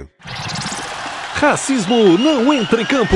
Racismo 1.40 2.18
não 2.18 2.54
entra 2.54 2.82
em 2.82 2.86
campo. 2.86 3.16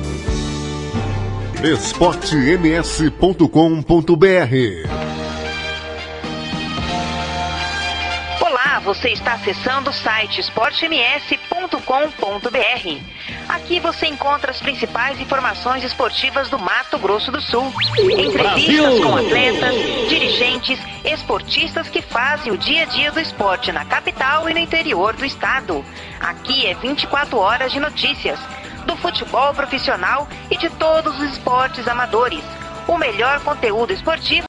esportems.com.br 1.63 3.45
Olá, 8.41 8.79
você 8.83 9.09
está 9.09 9.33
acessando 9.33 9.91
o 9.91 9.93
site 9.93 10.41
esportems.com.br. 10.41 13.01
Aqui 13.47 13.79
você 13.79 14.07
encontra 14.07 14.49
as 14.49 14.59
principais 14.59 15.21
informações 15.21 15.83
esportivas 15.83 16.49
do 16.49 16.57
Mato 16.57 16.97
Grosso 16.97 17.31
do 17.31 17.39
Sul. 17.39 17.71
Entrevistas 17.99 18.99
com 18.99 19.15
atletas, 19.15 19.75
dirigentes, 20.09 20.79
esportistas 21.05 21.87
que 21.87 22.01
fazem 22.01 22.51
o 22.51 22.57
dia 22.57 22.83
a 22.83 22.85
dia 22.85 23.11
do 23.11 23.19
esporte 23.19 23.71
na 23.71 23.85
capital 23.85 24.49
e 24.49 24.53
no 24.55 24.59
interior 24.59 25.15
do 25.15 25.23
estado. 25.23 25.85
Aqui 26.19 26.65
é 26.65 26.73
24 26.73 27.37
horas 27.37 27.71
de 27.71 27.79
notícias 27.79 28.39
do 28.85 28.95
futebol 28.97 29.53
profissional 29.53 30.27
e 30.49 30.57
de 30.57 30.69
todos 30.71 31.17
os 31.19 31.31
esportes 31.31 31.87
amadores. 31.87 32.43
O 32.87 32.97
melhor 32.97 33.39
conteúdo 33.41 33.93
esportivo 33.93 34.45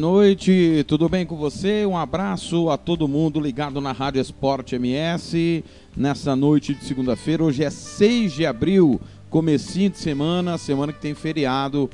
Noite, 0.00 0.82
tudo 0.88 1.10
bem 1.10 1.26
com 1.26 1.36
você? 1.36 1.84
Um 1.84 1.96
abraço 1.96 2.70
a 2.70 2.78
todo 2.78 3.06
mundo 3.06 3.38
ligado 3.38 3.82
na 3.82 3.92
Rádio 3.92 4.22
Esporte 4.22 4.74
MS 4.74 5.62
nessa 5.94 6.34
noite 6.34 6.74
de 6.74 6.82
segunda-feira. 6.86 7.44
Hoje 7.44 7.62
é 7.62 7.68
6 7.68 8.32
de 8.32 8.46
abril, 8.46 8.98
comecinho 9.28 9.90
de 9.90 9.98
semana, 9.98 10.56
semana 10.56 10.90
que 10.90 11.02
tem 11.02 11.14
feriado, 11.14 11.90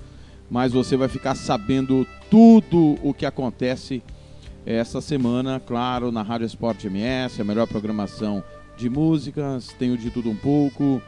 mas 0.48 0.72
você 0.72 0.96
vai 0.96 1.08
ficar 1.08 1.34
sabendo 1.34 2.06
tudo 2.30 2.96
o 3.02 3.12
que 3.12 3.26
acontece 3.26 4.00
essa 4.64 5.00
semana, 5.00 5.58
claro, 5.58 6.12
na 6.12 6.22
Rádio 6.22 6.46
Esporte 6.46 6.86
MS, 6.86 7.42
a 7.42 7.44
melhor 7.44 7.66
programação 7.66 8.42
de 8.76 8.88
músicas, 8.88 9.74
tenho 9.80 9.98
de 9.98 10.12
tudo 10.12 10.30
um 10.30 10.36
pouco, 10.36 11.02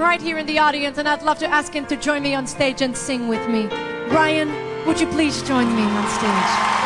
right 0.00 0.22
here 0.22 0.38
in 0.38 0.46
the 0.46 0.58
audience, 0.58 0.96
and 0.96 1.06
I'd 1.06 1.22
love 1.22 1.38
to 1.40 1.46
ask 1.46 1.74
him 1.74 1.86
to 1.86 1.96
join 1.96 2.22
me 2.22 2.34
on 2.34 2.46
stage 2.46 2.80
and 2.80 2.96
sing 2.96 3.28
with 3.28 3.46
me. 3.48 3.66
Ryan, 4.08 4.48
would 4.86 4.98
you 4.98 5.06
please 5.08 5.42
join 5.42 5.66
me 5.76 5.82
on 5.82 6.08
stage? 6.08 6.79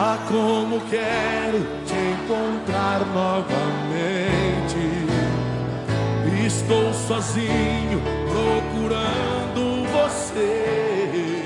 Ah, 0.01 0.17
como 0.27 0.79
quero 0.89 1.59
te 1.85 2.11
encontrar 2.11 2.68
novamente. 3.05 4.59
Estou 6.45 6.93
sozinho 6.93 8.01
procurando 8.27 9.85
você. 9.91 11.43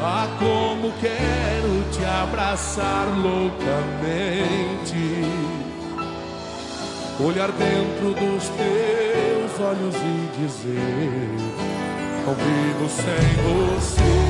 Ah, 0.00 0.26
como 0.38 0.92
quero 1.00 1.84
te 1.92 2.04
abraçar 2.04 3.06
loucamente. 3.18 4.94
Olhar 7.20 7.50
dentro 7.52 8.14
dos 8.14 8.48
teus 8.48 9.60
olhos 9.60 9.94
e 9.96 10.28
dizer: 10.40 11.36
Não 12.24 12.34
vivo 12.34 12.88
sem 12.88 13.34
você. 13.44 14.23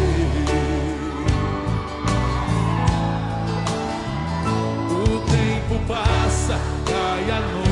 Cai 7.27 7.43
a 7.43 7.64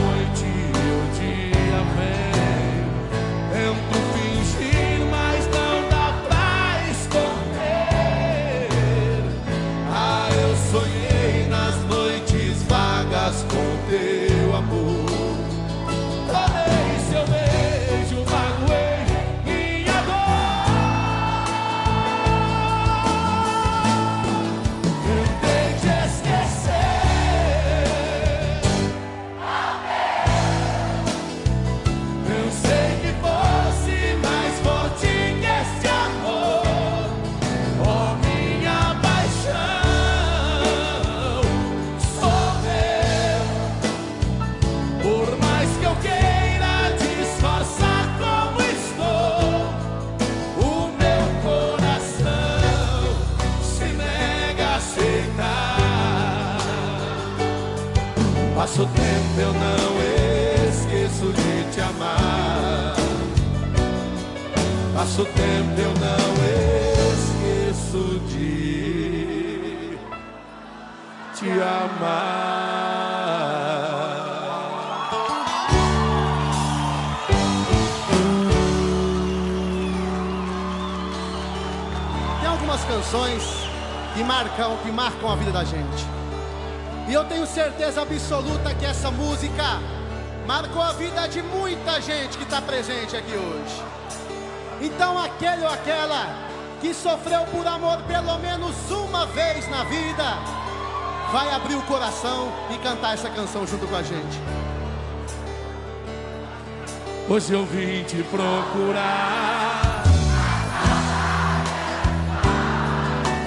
não 59.52 60.00
esqueço 60.68 61.32
de 61.32 61.72
te 61.72 61.80
amar. 61.80 62.94
Passa 64.94 65.22
o 65.22 65.24
tempo, 65.24 65.80
eu 65.80 65.92
não 66.00 66.32
esqueço 67.12 68.20
de 68.28 69.98
te 71.34 71.50
amar. 71.50 72.62
Tem 82.40 82.48
algumas 82.48 82.84
canções 82.84 83.42
que 84.14 84.22
marcam, 84.22 84.76
que 84.78 84.90
marcam 84.92 85.32
a 85.32 85.36
vida 85.36 85.52
da 85.52 85.64
gente. 85.64 86.21
E 87.12 87.14
eu 87.14 87.26
tenho 87.26 87.46
certeza 87.46 88.00
absoluta 88.00 88.74
que 88.74 88.86
essa 88.86 89.10
música 89.10 89.78
marcou 90.46 90.80
a 90.80 90.94
vida 90.94 91.28
de 91.28 91.42
muita 91.42 92.00
gente 92.00 92.38
que 92.38 92.44
está 92.44 92.62
presente 92.62 93.14
aqui 93.14 93.34
hoje. 93.34 93.82
Então, 94.80 95.18
aquele 95.18 95.60
ou 95.60 95.68
aquela 95.68 96.34
que 96.80 96.94
sofreu 96.94 97.42
por 97.52 97.66
amor 97.66 97.98
pelo 98.04 98.38
menos 98.38 98.74
uma 98.90 99.26
vez 99.26 99.68
na 99.68 99.84
vida, 99.84 100.24
vai 101.30 101.52
abrir 101.52 101.74
o 101.74 101.82
coração 101.82 102.50
e 102.70 102.78
cantar 102.78 103.12
essa 103.12 103.28
canção 103.28 103.66
junto 103.66 103.86
com 103.86 103.96
a 103.96 104.02
gente. 104.02 104.40
Hoje 107.28 107.52
eu 107.52 107.66
vim 107.66 108.04
te 108.04 108.22
procurar, 108.22 110.02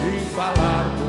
vim 0.03 0.19
falar 0.35 0.85
com 0.99 1.04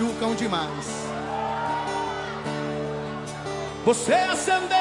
machucam 0.00 0.34
demais. 0.34 1.06
Você 3.84 4.12
é 4.12 4.24
acendeu. 4.24 4.79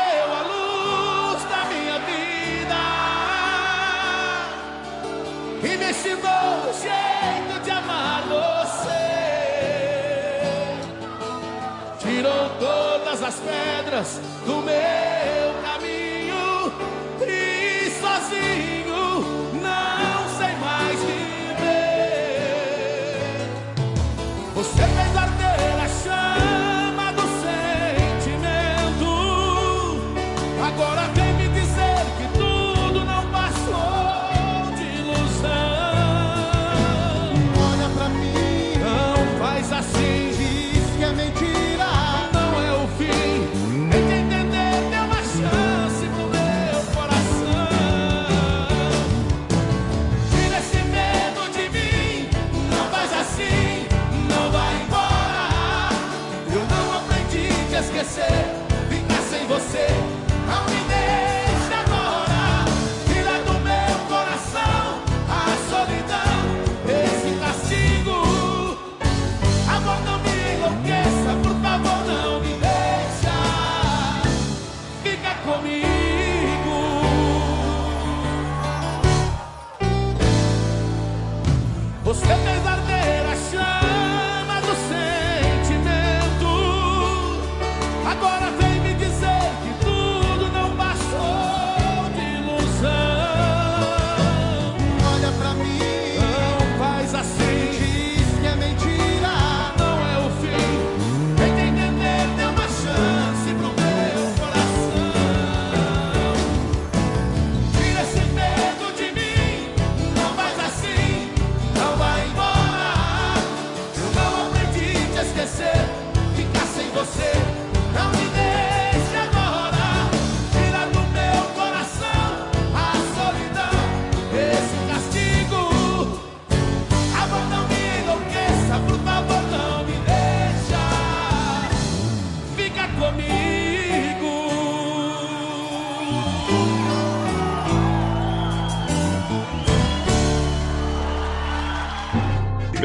comigo. 75.50 75.89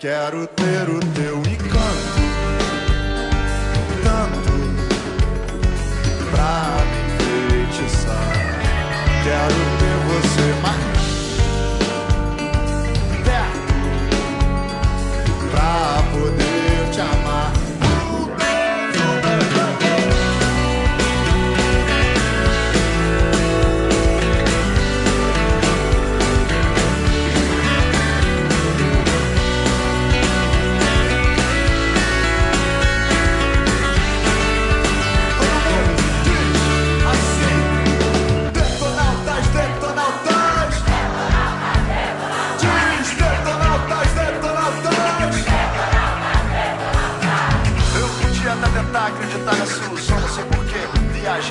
Quero 0.00 0.46
ter 0.46 0.88
o 0.88 1.00
teu 1.12 1.38
encanto, 1.38 2.22
tanto 4.04 4.52
pra 6.30 6.76
me 6.86 7.00
enfeitiçar. 7.64 8.32
Quero 9.24 9.67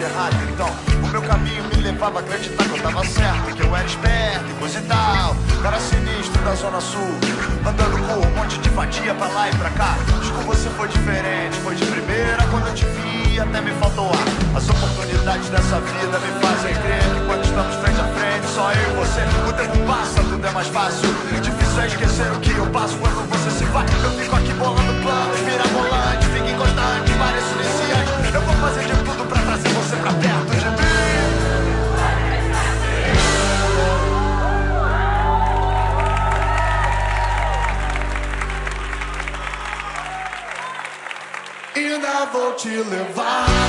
Errada, 0.08 0.38
então. 0.50 0.70
O 1.04 1.08
meu 1.08 1.22
caminho 1.22 1.64
me 1.66 1.82
levava 1.82 2.20
a 2.20 2.22
acreditar 2.22 2.64
que 2.64 2.72
eu 2.72 2.82
tava 2.82 3.06
certo, 3.06 3.56
que 3.56 3.62
eu 3.62 3.76
era 3.76 3.86
esperto 3.86 4.46
e 4.50 4.54
coisa 4.54 4.80
e 4.80 4.82
tal. 4.84 5.36
Cara 5.62 5.80
sinistro 5.80 6.42
da 6.44 6.56
Zona 6.56 6.80
Sul, 6.80 7.12
andando 7.68 7.98
com 8.08 8.26
um 8.26 8.32
monte 8.36 8.58
de 8.60 8.70
vadia 8.70 9.14
pra 9.14 9.28
lá 9.28 9.50
e 9.50 9.56
pra 9.56 9.70
cá. 9.72 9.98
Com 10.34 10.44
você 10.44 10.70
foi 10.70 10.88
diferente, 10.88 11.58
foi 11.62 11.76
de 11.76 11.86
primeira 11.86 12.42
quando 12.50 12.68
eu 12.68 12.74
te 12.74 12.86
vi, 12.86 13.38
até 13.40 13.60
me 13.60 13.72
faltou 13.72 14.08
ar. 14.08 14.58
As 14.58 14.70
oportunidades 14.70 15.50
dessa 15.50 15.82
vida 15.82 16.20
me 16.20 16.32
fazem 16.40 16.74
crer 16.76 17.04
que 17.04 17.26
quando 17.28 17.44
estamos 17.44 17.76
frente 17.76 18.00
a 18.00 18.08
frente, 18.16 18.48
só 18.48 18.72
eu 18.72 18.92
e 18.92 18.96
você, 18.96 19.22
o 19.50 19.54
tempo 19.54 19.78
passa, 19.86 20.24
tudo 20.24 20.48
é 20.48 20.52
mais 20.52 20.68
fácil. 20.68 21.10
Difícil 21.42 21.82
é 21.82 21.88
esquecer 21.88 22.32
o 22.32 22.40
que 22.40 22.52
eu 22.52 22.68
passo 22.68 22.96
quando 22.98 23.28
você 23.28 23.52
se 23.52 23.66
vai. 23.66 23.86
Eu 24.04 24.12
fico 24.12 24.36
aqui 24.36 24.54
bolando 24.54 24.94
planos, 25.04 25.40
mirabolante, 25.42 26.26
fico 26.28 26.48
inconstante, 26.48 27.12
pareço 27.20 27.54
iniciante. 27.60 28.34
Eu 28.34 28.42
vou 28.42 28.56
fazer 28.56 28.86
de 28.86 28.97
vou 42.26 42.54
te 42.54 42.70
levar 42.70 43.67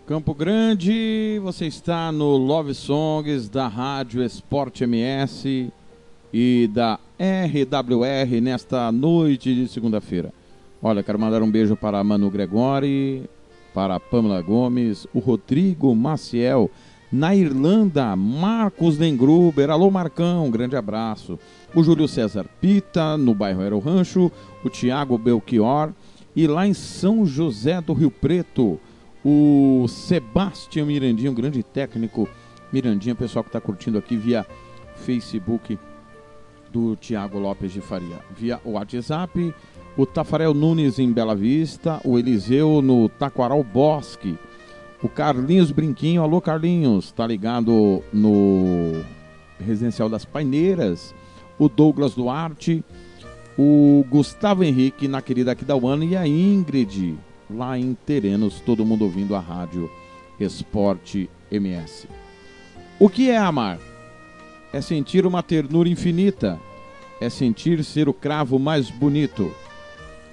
Campo 0.06 0.34
Grande, 0.34 1.40
você 1.44 1.66
está 1.66 2.12
no 2.12 2.38
Love 2.38 2.74
Songs 2.74 3.50
da 3.50 3.68
Rádio 3.68 4.24
Esporte 4.24 4.86
MS 4.86 5.72
e 6.34 6.70
da 6.74 7.00
RWR 7.20 8.42
nesta 8.42 8.92
noite 8.92 9.54
de 9.54 9.68
segunda-feira. 9.68 10.34
Olha, 10.82 11.02
quero 11.02 11.20
mandar 11.20 11.42
um 11.42 11.50
beijo 11.50 11.76
para 11.76 12.04
Manu 12.04 12.30
Gregori, 12.30 13.24
para 13.74 14.00
Pamela 14.00 14.42
Gomes, 14.42 15.08
o 15.14 15.20
Rodrigo 15.20 15.96
Maciel, 15.96 16.70
na 17.12 17.36
Irlanda, 17.36 18.16
Marcos 18.16 18.98
Dengruber, 18.98 19.70
alô 19.70 19.90
Marcão, 19.90 20.46
um 20.46 20.52
grande 20.52 20.76
abraço. 20.76 21.40
O 21.74 21.84
Júlio 21.84 22.08
César 22.08 22.46
Pita, 22.60 23.18
no 23.18 23.34
bairro 23.34 23.62
Aero 23.62 23.80
Rancho, 23.80 24.32
o 24.64 24.70
Tiago 24.70 25.18
Belchior, 25.18 25.92
e 26.36 26.46
lá 26.48 26.68
em 26.68 26.74
São 26.74 27.26
José 27.26 27.80
do 27.82 27.94
Rio 27.94 28.12
Preto, 28.12 28.80
o 29.24 29.86
Sebastião 29.88 30.86
Mirandinha, 30.86 31.32
um 31.32 31.36
grande 31.36 31.64
técnico. 31.64 32.30
Mirandinha, 32.72 33.16
pessoal 33.16 33.44
que 33.44 33.50
está 33.50 33.62
curtindo 33.62 33.98
aqui 33.98 34.16
via 34.16 34.46
Facebook 34.98 35.78
do 36.72 36.96
Tiago 36.96 37.40
Lopes 37.40 37.72
de 37.72 37.82
Faria. 37.82 38.20
Via 38.36 38.60
WhatsApp, 38.64 39.54
o 39.98 40.06
Tafarel 40.06 40.54
Nunes 40.54 41.00
em 41.00 41.12
Bela 41.12 41.36
Vista, 41.36 42.00
o 42.04 42.18
Eliseu 42.20 42.82
no 42.82 43.10
Taquaral 43.10 43.64
Bosque, 43.64 44.38
o 45.02 45.10
Carlinhos 45.10 45.72
Brinquinho, 45.72 46.22
alô 46.22 46.42
Carlinhos, 46.42 47.12
tá 47.12 47.26
ligado 47.26 48.04
no 48.14 49.04
Residencial 49.60 50.10
das 50.10 50.26
Paineiras, 50.26 51.14
o 51.58 51.68
Douglas 51.68 52.14
Duarte, 52.14 52.84
o 53.58 54.06
Gustavo 54.10 54.64
Henrique 54.64 55.08
na 55.08 55.22
querida 55.22 55.52
Aquidauana 55.52 56.06
e 56.06 56.16
a 56.16 56.28
Ingrid 56.28 57.18
lá 57.50 57.78
em 57.78 57.96
Terenos, 58.06 58.60
todo 58.60 58.86
mundo 58.86 59.04
ouvindo 59.04 59.36
a 59.36 59.40
rádio 59.40 59.90
Esporte 60.40 61.30
MS. 61.50 62.08
O 63.00 63.10
que 63.10 63.30
é 63.30 63.38
amar? 63.38 63.80
É 64.74 64.82
sentir 64.82 65.26
uma 65.26 65.42
ternura 65.42 65.88
infinita, 65.88 66.60
é 67.20 67.30
sentir 67.30 67.84
ser 67.84 68.08
o 68.08 68.14
cravo 68.14 68.60
mais 68.60 68.90
bonito, 68.90 69.52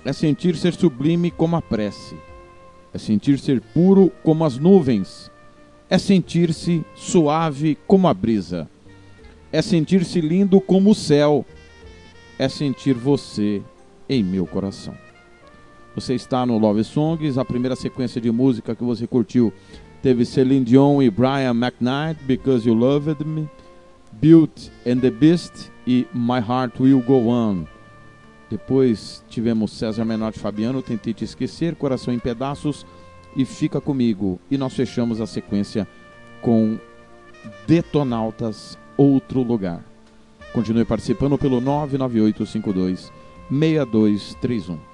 é 0.05 0.13
sentir 0.13 0.57
ser 0.57 0.75
sublime 0.75 1.31
como 1.31 1.57
a 1.57 1.63
prece, 1.63 2.17
é 2.93 2.99
sentir 2.99 3.39
ser 3.39 3.61
puro 3.61 4.11
como 4.23 4.45
as 4.45 4.59
nuvens, 4.59 5.31
é 5.89 5.99
sentir-se 5.99 6.85
suave 6.95 7.79
como 7.87 8.09
a 8.09 8.15
brisa, 8.15 8.69
é 9.53 9.63
sentir-se 9.63 10.21
lindo 10.21 10.61
como 10.61 10.91
o 10.91 10.95
céu, 10.95 11.47
é 12.39 12.49
sentir 12.49 12.95
você 12.95 13.63
em 14.09 14.23
meu 14.23 14.47
coração. 14.47 14.95
Você 15.95 16.15
está 16.15 16.45
no 16.45 16.59
Love 16.59 16.83
Songs, 16.83 17.39
a 17.39 17.45
primeira 17.45 17.77
sequência 17.77 18.21
de 18.21 18.31
música 18.31 18.75
que 18.75 18.83
você 18.83 19.07
curtiu 19.07 19.53
teve 20.03 20.27
Celine 20.27 20.65
Dion 20.65 21.01
e 21.01 21.09
Brian 21.09 21.55
McKnight, 21.55 22.23
Because 22.25 22.69
You 22.69 22.75
Loved 22.75 23.25
Me. 23.25 23.49
Beauty 24.25 24.73
and 24.87 25.01
the 25.01 25.11
Beast 25.11 25.71
e 25.87 26.07
My 26.15 26.39
Heart 26.39 26.81
Will 26.81 27.03
Go 27.03 27.29
On. 27.29 27.67
Depois 28.49 29.23
tivemos 29.29 29.73
César 29.73 30.03
Menotti 30.03 30.39
Fabiano, 30.39 30.81
Tentei 30.81 31.13
Te 31.13 31.25
Esquecer, 31.25 31.75
Coração 31.75 32.15
em 32.15 32.19
Pedaços 32.19 32.87
e 33.37 33.45
Fica 33.45 33.83
Comigo. 33.83 34.41
E 34.51 34.57
nós 34.57 34.73
fechamos 34.73 35.21
a 35.21 35.27
sequência 35.27 35.87
com 36.41 36.79
Detonautas, 37.67 38.79
Outro 38.97 39.43
Lugar. 39.43 39.85
Continue 40.55 40.87
participando 40.87 41.37
pelo 41.37 41.61
99852 41.61 43.13
6231. 43.51 44.94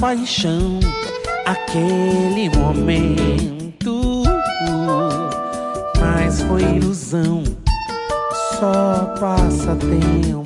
paixão, 0.00 0.78
aquele 1.44 2.50
momento. 2.56 4.22
Mas 6.00 6.42
foi 6.42 6.62
ilusão, 6.62 7.42
só 8.58 9.14
passa 9.18 9.76
tempo. 9.76 10.45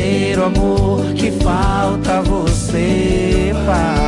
verdadeiro 0.00 0.44
amor 0.44 1.12
que 1.14 1.30
falta 1.30 2.22
você, 2.22 3.52
Pai. 3.66 3.99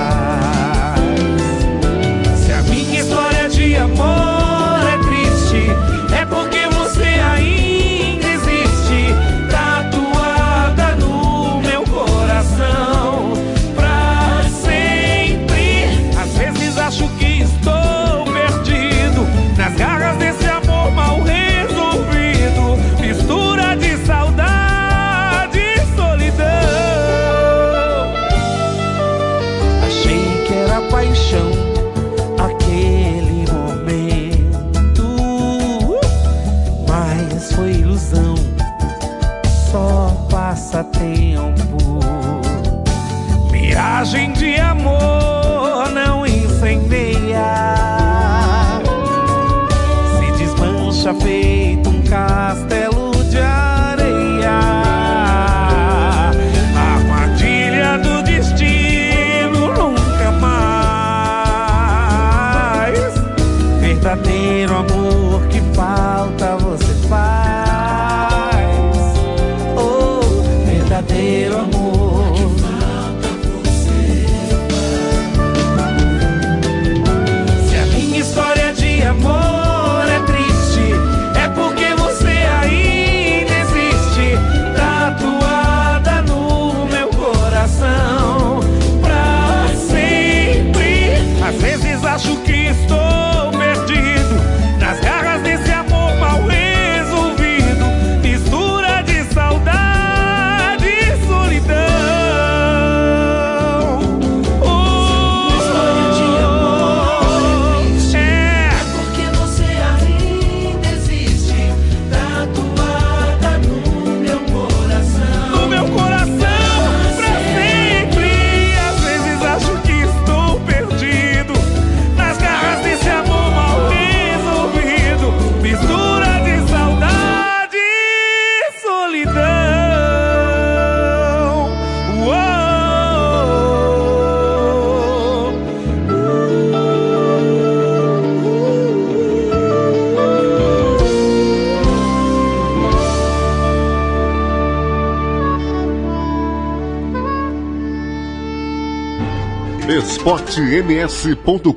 sms.com.br 150.52 151.72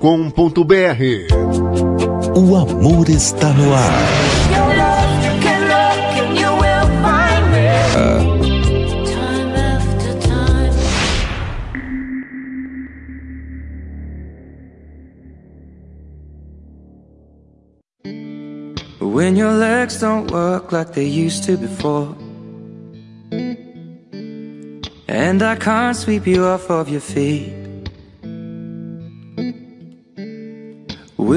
O 2.36 2.56
amor 2.58 3.10
está 3.10 3.54
no 3.54 3.74
ar. 3.74 3.94
When 19.00 19.38
your 19.38 19.54
legs 19.54 20.02
don't 20.02 20.30
work 20.32 20.74
like 20.74 20.92
they 20.92 21.06
used 21.06 21.46
to 21.46 21.56
before. 21.56 22.14
And 25.08 25.42
I 25.42 25.56
can't 25.56 25.96
sweep 25.96 26.28
you 26.28 26.44
off 26.44 26.70
of 26.70 26.90
your 26.90 27.00
feet. 27.00 27.65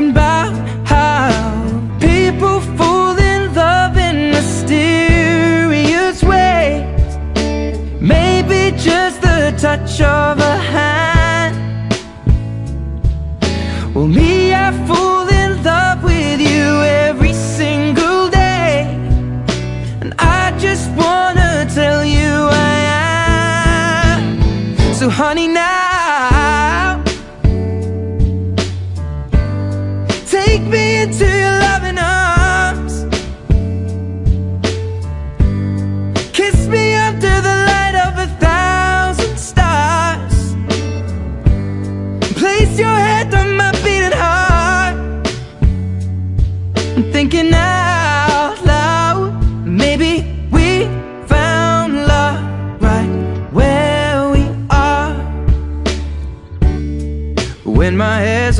looking 0.00 0.14
back 0.14 0.39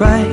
right 0.00 0.29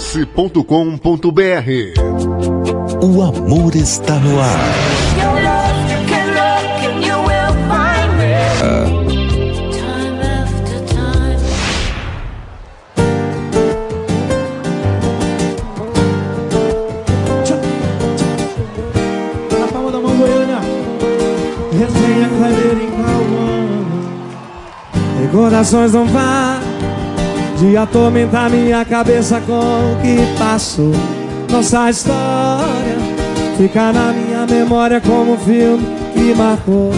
rs.com.br. 0.00 0.64
O 3.02 3.22
amor 3.22 3.76
está 3.76 4.14
no 4.14 4.40
ar. 4.40 4.58
A 19.62 19.66
palma 19.70 19.92
da 19.92 20.00
mão 20.00 20.16
goiana, 20.16 20.60
resenha 21.72 22.28
clareira 22.38 22.82
e 22.82 22.86
Cauã. 22.96 23.68
E 25.22 25.28
corações 25.28 25.92
não 25.92 26.06
vai. 26.06 26.29
E 27.70 27.76
atormenta 27.76 28.48
minha 28.48 28.84
cabeça 28.84 29.40
com 29.46 29.52
o 29.52 29.96
que 30.02 30.36
passou. 30.36 30.90
Nossa 31.52 31.88
história 31.88 32.98
fica 33.56 33.92
na 33.92 34.12
minha 34.12 34.44
memória 34.44 35.00
como 35.00 35.34
um 35.34 35.38
filme 35.38 35.86
que 36.12 36.34
marcou 36.34 36.90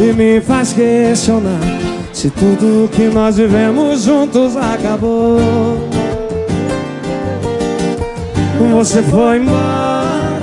E 0.00 0.12
me 0.14 0.40
faz 0.40 0.72
questionar 0.72 1.60
se 2.14 2.30
tudo 2.30 2.88
que 2.92 3.08
nós 3.08 3.36
vivemos 3.36 4.04
juntos 4.04 4.56
acabou. 4.56 5.38
Você 8.72 9.02
foi 9.02 9.36
embora, 9.36 10.40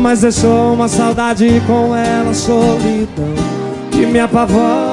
mas 0.00 0.20
deixou 0.20 0.74
uma 0.74 0.86
saudade 0.86 1.60
com 1.66 1.94
ela 1.94 2.32
solidão 2.32 3.34
Que 3.90 4.06
me 4.06 4.20
apavora 4.20 4.87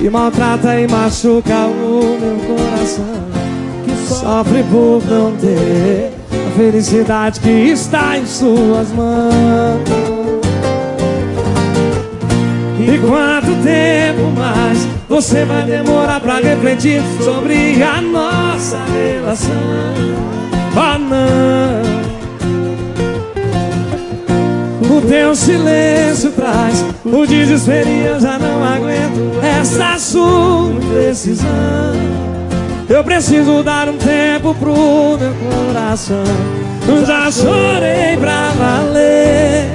e 0.00 0.10
maltrata 0.10 0.78
e 0.80 0.86
machuca 0.86 1.66
o 1.66 2.18
meu 2.20 2.56
coração 2.56 3.04
que 3.84 4.14
sofre 4.14 4.62
por 4.64 5.02
não 5.08 5.34
ter 5.36 6.12
a 6.30 6.56
felicidade 6.56 7.40
que 7.40 7.50
está 7.50 8.18
em 8.18 8.26
suas 8.26 8.92
mãos. 8.92 9.88
E 12.78 12.98
quanto 12.98 13.62
tempo 13.64 14.30
mais 14.38 14.86
você 15.08 15.44
vai 15.44 15.64
demorar 15.64 16.20
pra 16.20 16.40
refletir 16.40 17.02
sobre 17.22 17.82
a 17.82 18.00
nossa 18.00 18.78
relação? 18.92 19.52
Oh 20.76 20.98
não 20.98 21.95
O 24.96 25.00
teu 25.02 25.34
silêncio 25.34 26.30
traz. 26.30 26.82
O 27.04 27.26
desespero 27.26 27.86
e 27.86 28.06
eu 28.06 28.18
já 28.18 28.38
não 28.38 28.64
aguento 28.64 29.44
essa 29.44 29.98
sua 29.98 30.70
indecisão 30.72 31.46
Eu 32.88 33.04
preciso 33.04 33.62
dar 33.62 33.90
um 33.90 33.98
tempo 33.98 34.54
pro 34.54 35.18
meu 35.18 35.34
coração. 35.34 36.24
Já 37.06 37.30
chorei 37.30 38.16
pra 38.18 38.52
valer. 38.52 39.66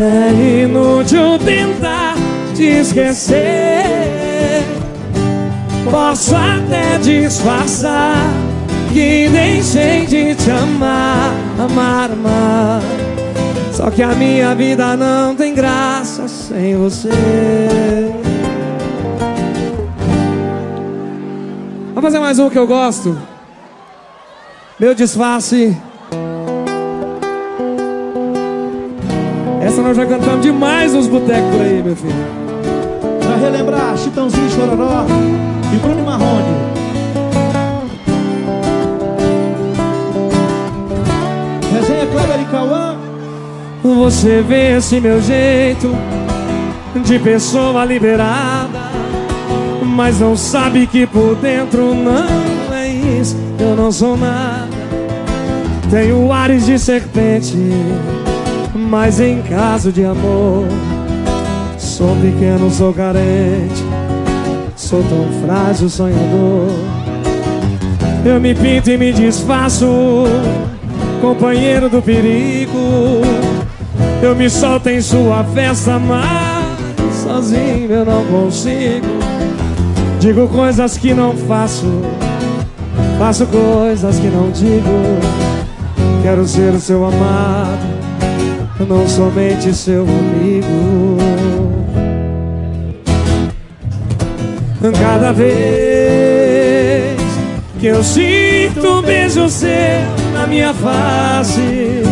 É 0.00 0.64
inútil 0.64 1.38
tentar 1.38 2.16
te 2.54 2.64
esquecer. 2.64 4.62
Posso 5.90 6.34
até 6.36 6.98
disfarçar 6.98 8.47
Que 8.92 9.28
deixei 9.28 10.06
de 10.06 10.34
te 10.34 10.50
amar, 10.50 11.32
amar, 11.58 12.10
amar. 12.10 12.82
Só 13.72 13.90
que 13.90 14.02
a 14.02 14.08
minha 14.08 14.54
vida 14.54 14.96
não 14.96 15.36
tem 15.36 15.54
graça 15.54 16.26
sem 16.26 16.76
você. 16.76 17.10
Vamos 21.94 22.02
fazer 22.02 22.18
mais 22.18 22.38
um 22.38 22.50
que 22.50 22.58
eu 22.58 22.66
gosto. 22.66 23.16
Meu 24.80 24.94
disfarce. 24.94 25.76
Essa 29.60 29.82
nós 29.82 29.96
já 29.96 30.06
cantamos 30.06 30.40
demais 30.40 30.94
nos 30.94 31.06
botecos 31.06 31.50
por 31.50 31.60
aí, 31.60 31.82
meu 31.82 31.94
filho. 31.94 32.14
Pra 33.20 33.36
relembrar, 33.36 33.96
Chitãozinho 33.98 34.50
Chororó 34.50 35.04
e 35.72 35.76
Bruno 35.76 36.04
Marrone. 36.04 36.67
Cauã. 42.50 42.96
Você 43.82 44.42
vê 44.42 44.76
esse 44.76 45.00
meu 45.00 45.20
jeito 45.22 45.94
de 47.04 47.18
pessoa 47.18 47.84
liberada, 47.84 48.90
mas 49.84 50.20
não 50.20 50.36
sabe 50.36 50.86
que 50.86 51.06
por 51.06 51.36
dentro 51.36 51.94
não 51.94 52.74
é 52.74 52.88
isso. 52.88 53.36
Eu 53.58 53.76
não 53.76 53.92
sou 53.92 54.16
nada. 54.16 54.68
Tenho 55.90 56.30
ares 56.30 56.66
de 56.66 56.78
serpente, 56.78 57.56
mas 58.74 59.20
em 59.20 59.40
caso 59.42 59.90
de 59.90 60.04
amor, 60.04 60.66
sou 61.78 62.14
pequeno, 62.16 62.70
sou 62.70 62.92
carente, 62.92 63.82
sou 64.76 65.02
tão 65.04 65.26
frágil, 65.42 65.88
sonhador. 65.88 66.68
Eu 68.24 68.38
me 68.38 68.54
pinto 68.54 68.90
e 68.90 68.98
me 68.98 69.12
desfaço, 69.12 69.86
companheiro 71.18 71.88
do 71.88 72.02
perigo. 72.02 73.22
Eu 74.22 74.34
me 74.34 74.48
solto 74.50 74.88
em 74.88 75.00
sua 75.00 75.44
festa, 75.44 75.98
mas 75.98 77.14
sozinho 77.22 77.90
eu 77.90 78.04
não 78.04 78.24
consigo. 78.26 79.06
Digo 80.20 80.48
coisas 80.48 80.96
que 80.96 81.14
não 81.14 81.36
faço, 81.36 81.86
faço 83.18 83.46
coisas 83.46 84.18
que 84.18 84.26
não 84.26 84.50
digo. 84.50 85.18
Quero 86.22 86.46
ser 86.46 86.74
o 86.74 86.80
seu 86.80 87.04
amado, 87.04 87.86
não 88.88 89.06
somente 89.06 89.72
seu 89.72 90.02
amigo. 90.02 91.18
Cada 95.00 95.32
vez 95.32 97.18
que 97.78 97.86
eu 97.86 98.02
sinto 98.02 98.47
um 98.76 99.02
beijo 99.02 99.48
seu 99.48 99.70
na 100.32 100.46
minha 100.46 100.74
face, 100.74 102.02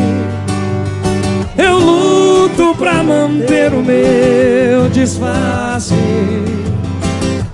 eu 1.57 1.79
luto 1.79 2.75
pra 2.77 3.03
manter 3.03 3.73
o 3.73 3.83
meu 3.83 4.89
disfarce 4.91 5.95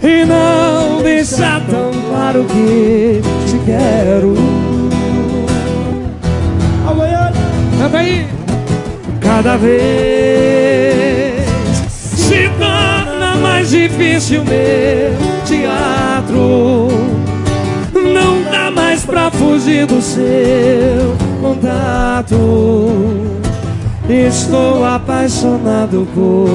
e 0.03 0.25
não 0.25 1.03
deixar 1.03 1.61
tão 1.67 1.91
claro 2.09 2.45
que 2.45 3.23
te 3.47 3.59
quero. 3.65 4.73
Cada 9.43 9.57
vez 9.57 9.75
se 11.89 12.49
torna 12.51 13.35
mais 13.43 13.71
difícil 13.71 14.45
meu 14.45 15.17
teatro. 15.45 16.92
Mais 19.03 19.05
pra 19.05 19.31
fugir 19.31 19.87
do 19.87 20.01
seu 20.01 21.15
contato. 21.41 22.37
Estou 24.09 24.85
apaixonado 24.85 26.09
por 26.15 26.49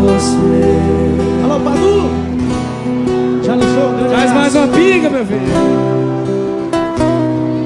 você. 0.00 1.44
Alô, 1.44 1.60
Padu! 1.60 2.10
Já 3.42 3.54
lançou 3.54 3.88
um 3.88 3.96
grande 3.96 4.08
Traz 4.08 4.32
mais 4.32 4.54
uma 4.54 4.68
piga, 4.68 5.10
meu 5.10 5.26
filho. 5.26 5.40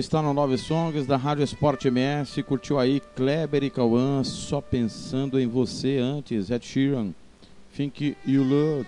Está 0.08 0.22
no 0.22 0.34
Nove 0.34 0.58
Songs 0.58 1.06
da 1.06 1.18
Rádio 1.18 1.44
Esporte 1.44 1.90
MS, 1.90 2.42
curtiu 2.44 2.80
aí 2.80 3.02
Kleber 3.14 3.62
e 3.62 3.70
Cauã, 3.70 4.24
só 4.24 4.62
pensando 4.62 5.38
em 5.38 5.48
você 5.48 5.98
antes, 5.98 6.50
Ed 6.50 6.66
Sheeran, 6.66 7.10
Think 7.76 8.16
You 8.26 8.42
Love. 8.42 8.88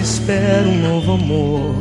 Espera 0.00 0.66
um 0.66 0.82
novo 0.82 1.12
amor. 1.12 1.74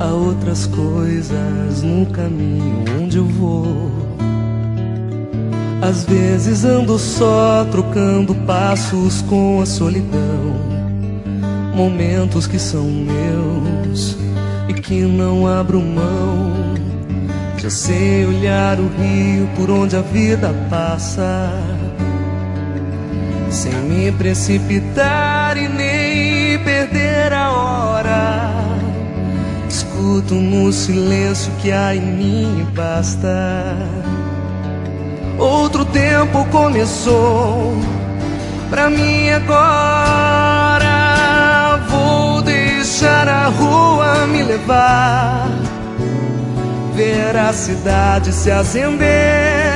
Há 0.00 0.06
outras 0.06 0.66
coisas 0.66 1.82
no 1.82 2.06
caminho 2.06 2.84
onde 3.00 3.18
eu 3.18 3.24
vou. 3.24 3.92
Às 5.80 6.04
vezes 6.04 6.64
ando 6.64 6.98
só 6.98 7.64
trocando 7.70 8.34
passos 8.46 9.22
com 9.22 9.60
a 9.62 9.66
solidão. 9.66 10.66
Momentos 11.74 12.46
que 12.46 12.58
são 12.58 12.84
meus 12.84 14.16
e 14.68 14.74
que 14.74 15.02
não 15.02 15.46
abro 15.46 15.80
mão. 15.80 16.74
Já 17.58 17.70
sei 17.70 18.26
olhar 18.26 18.78
o 18.80 18.88
rio 18.88 19.48
por 19.56 19.70
onde 19.70 19.96
a 19.96 20.00
vida 20.00 20.54
passa, 20.68 21.52
sem 23.50 23.72
me 23.72 24.12
precipitar 24.12 25.25
Escuto 30.06 30.36
no 30.36 30.72
silêncio 30.72 31.50
que 31.60 31.72
há 31.72 31.92
em 31.92 32.00
mim 32.00 32.64
basta. 32.76 33.76
Outro 35.36 35.84
tempo 35.84 36.44
começou 36.44 37.76
pra 38.70 38.88
mim 38.88 39.30
agora. 39.30 40.86
Vou 41.88 42.40
deixar 42.40 43.26
a 43.26 43.46
rua 43.48 44.28
me 44.28 44.44
levar 44.44 45.48
ver 46.94 47.36
a 47.36 47.52
cidade 47.52 48.32
se 48.32 48.48
acender. 48.48 49.74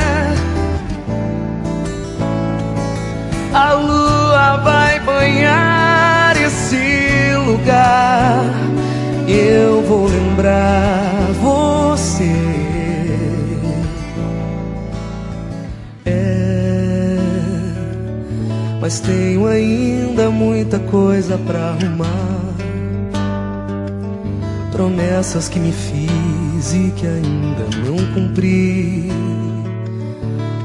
A 3.53 3.73
lua 3.73 4.59
vai 4.59 5.01
banhar 5.01 6.37
esse 6.37 7.35
lugar. 7.47 8.60
Eu 9.33 9.81
vou 9.83 10.09
lembrar 10.09 11.31
você. 11.41 12.33
É, 16.05 17.17
mas 18.81 18.99
tenho 18.99 19.47
ainda 19.47 20.31
muita 20.31 20.81
coisa 20.81 21.39
pra 21.39 21.71
arrumar. 21.71 22.41
Promessas 24.73 25.49
que 25.49 25.61
me 25.61 25.71
fiz 25.71 26.75
e 26.75 26.91
que 26.97 27.07
ainda 27.07 27.67
não 27.87 28.13
cumpri. 28.13 29.09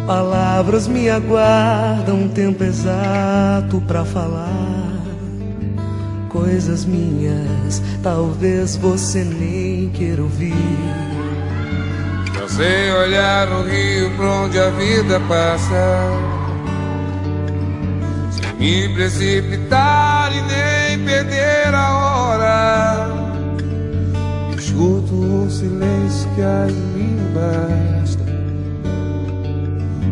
Palavras 0.07 0.87
me 0.87 1.07
aguardam 1.07 2.23
um 2.23 2.29
tempo 2.29 2.63
exato 2.63 3.79
pra 3.87 4.03
falar. 4.03 4.74
Coisas 6.35 6.83
minhas, 6.83 7.81
talvez 8.03 8.75
você 8.75 9.23
nem 9.23 9.87
queira 9.91 10.21
ouvir. 10.21 10.53
Eu 12.37 12.49
sei 12.49 12.91
olhar 12.91 13.47
o 13.53 13.63
rio 13.63 14.11
pra 14.17 14.25
onde 14.25 14.59
a 14.59 14.69
vida 14.71 15.17
passa 15.29 16.09
Sem 18.31 18.53
me 18.59 18.93
precipitar 18.93 20.29
e 20.35 20.41
nem 20.41 21.05
perder 21.05 21.73
a 21.73 21.97
hora. 21.97 23.09
Escuto 24.57 25.15
o 25.15 25.49
silêncio 25.49 26.29
que 26.35 26.41
em 26.41 26.73
mim 26.97 27.17
basta. 27.33 28.25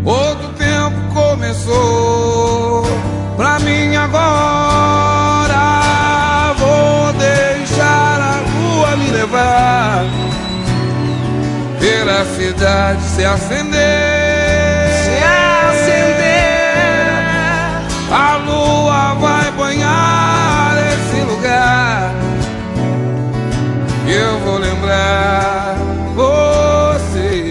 Outro 0.06 0.48
tempo 0.54 1.14
começou 1.14 2.86
pra 3.36 3.60
mim 3.60 3.98
agora 3.98 5.03
levar 9.34 10.06
Pela 11.80 12.24
cidade 12.26 13.02
se 13.04 13.26
acender. 13.26 13.74
Se 15.04 15.24
acender. 15.68 16.34
A 18.12 18.38
lua 18.38 19.16
vai 19.16 19.52
banhar 19.52 20.78
esse 20.94 21.22
lugar. 21.24 22.14
Eu 24.08 24.40
vou 24.40 24.60
lembrar 24.60 25.76
você. 26.16 27.44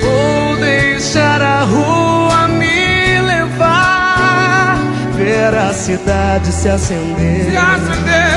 Vou 0.00 0.56
deixar 0.56 1.42
a 1.42 1.64
rua 1.64 2.48
me 2.48 3.20
levar, 3.20 4.78
ver 5.16 5.54
a 5.54 5.72
cidade 5.74 6.50
se 6.52 6.68
acender. 6.68 7.50
Se 7.50 7.56
acender, 7.56 7.90
se 7.90 7.92
acender 7.96 8.29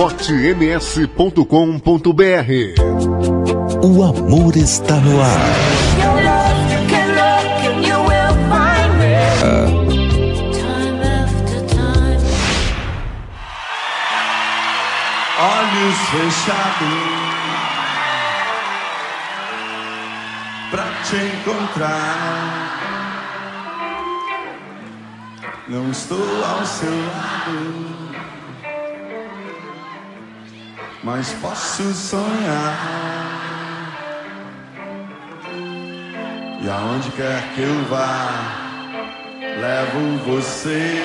esportems.com.br 0.00 1.44
O 3.84 4.02
amor 4.02 4.56
está 4.56 4.94
no 4.96 5.20
ar. 5.20 5.28
Olhos 15.38 15.98
fechados 16.08 16.88
pra 20.70 20.86
te 21.04 21.16
encontrar. 21.16 22.80
Não 25.68 25.90
estou 25.90 26.44
ao 26.44 26.64
seu 26.64 26.90
lado, 26.90 28.00
mas 31.02 31.32
posso 31.34 31.82
sonhar. 31.94 33.00
E 36.62 36.68
aonde 36.68 37.10
quer 37.12 37.42
que 37.54 37.62
eu 37.62 37.84
vá, 37.84 38.28
levo 39.60 40.18
você 40.26 41.02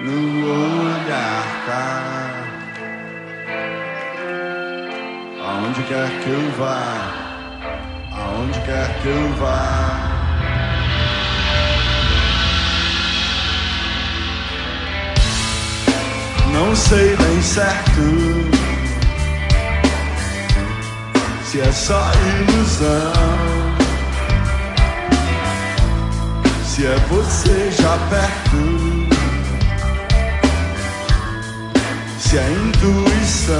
no 0.00 0.92
olhar. 0.92 1.44
Aonde 5.46 5.82
quer 5.84 6.10
que 6.20 6.30
eu 6.30 6.50
vá, 6.58 7.12
aonde 8.12 8.60
quer 8.60 9.00
que 9.00 9.08
eu 9.08 9.32
vá. 9.34 10.10
Não 16.52 16.74
sei 16.74 17.16
nem 17.16 17.42
certo 17.42 18.53
se 21.54 21.60
é 21.60 21.70
só 21.70 22.10
ilusão. 22.40 23.12
Se 26.66 26.84
é 26.84 26.96
você 27.08 27.70
já 27.70 27.96
perto, 28.10 29.06
se 32.18 32.38
é 32.38 32.50
intuição. 32.50 33.54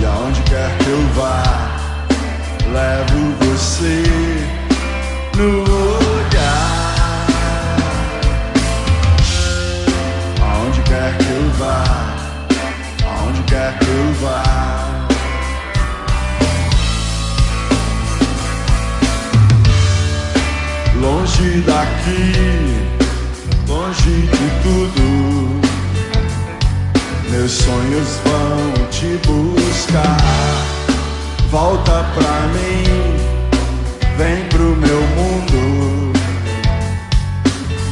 E 0.00 0.04
aonde 0.04 0.42
quer 0.42 0.76
que 0.78 0.88
eu 0.88 1.06
vá, 1.14 1.44
levo 2.72 3.36
você 3.38 4.02
no 5.36 5.62
olhar. 6.02 7.26
Aonde 10.40 10.80
quer 10.82 11.16
que 11.18 11.30
eu 11.30 11.50
vá, 11.52 12.11
quer 13.52 13.78
vá. 14.22 14.42
Longe 20.98 21.60
daqui, 21.66 22.32
longe 23.68 24.14
de 24.34 24.46
tudo. 24.62 25.60
Meus 27.30 27.52
sonhos 27.52 28.20
vão 28.24 28.88
te 28.88 29.18
buscar. 29.26 30.16
Volta 31.50 32.04
pra 32.14 32.36
mim, 32.54 32.84
vem 34.16 34.48
pro 34.48 34.76
meu 34.76 35.02
mundo. 35.18 36.12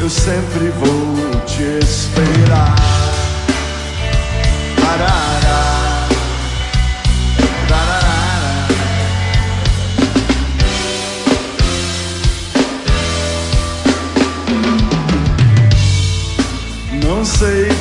Eu 0.01 0.09
sempre 0.09 0.71
vou 0.71 1.41
te 1.45 1.63
esperar. 1.85 2.77
Arará. 4.93 5.40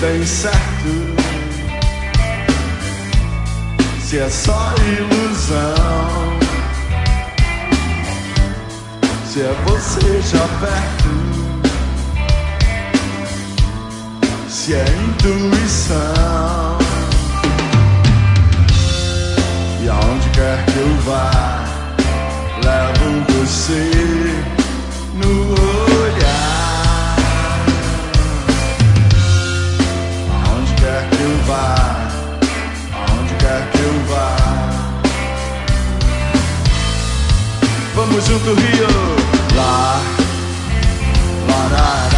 Bem 0.10 0.26
certo 0.26 1.20
se 4.02 4.18
é 4.18 4.28
só 4.28 4.74
ilusão, 4.98 6.40
se 9.24 9.42
é 9.42 9.56
você 9.66 10.20
já 10.24 10.48
perto, 10.62 11.12
se 14.50 14.74
é 14.74 14.84
intuição. 14.84 16.80
E 19.84 19.90
aonde 19.90 20.30
quer 20.32 20.66
que 20.66 20.80
eu 20.80 20.96
vá, 21.06 21.64
levo 22.64 23.08
você 23.32 23.92
no 25.14 25.52
olhar. 26.02 26.29
Vá, 31.50 31.76
aonde 32.94 33.34
quer 33.36 33.62
que 33.72 33.80
eu 33.80 33.94
vá. 34.08 34.36
Vamos 37.96 38.26
junto, 38.26 38.54
Rio. 38.54 38.88
Lá, 39.56 40.02
larará. 41.48 42.09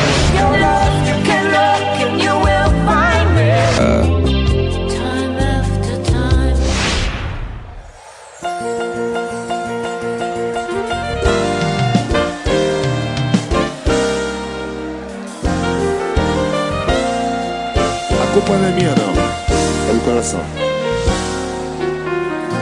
A 18.23 18.27
culpa 18.33 18.53
não 18.53 18.65
é 18.65 18.71
minha, 18.71 18.95
não. 18.95 19.91
É 19.91 19.93
do 19.93 20.01
coração. 20.05 20.45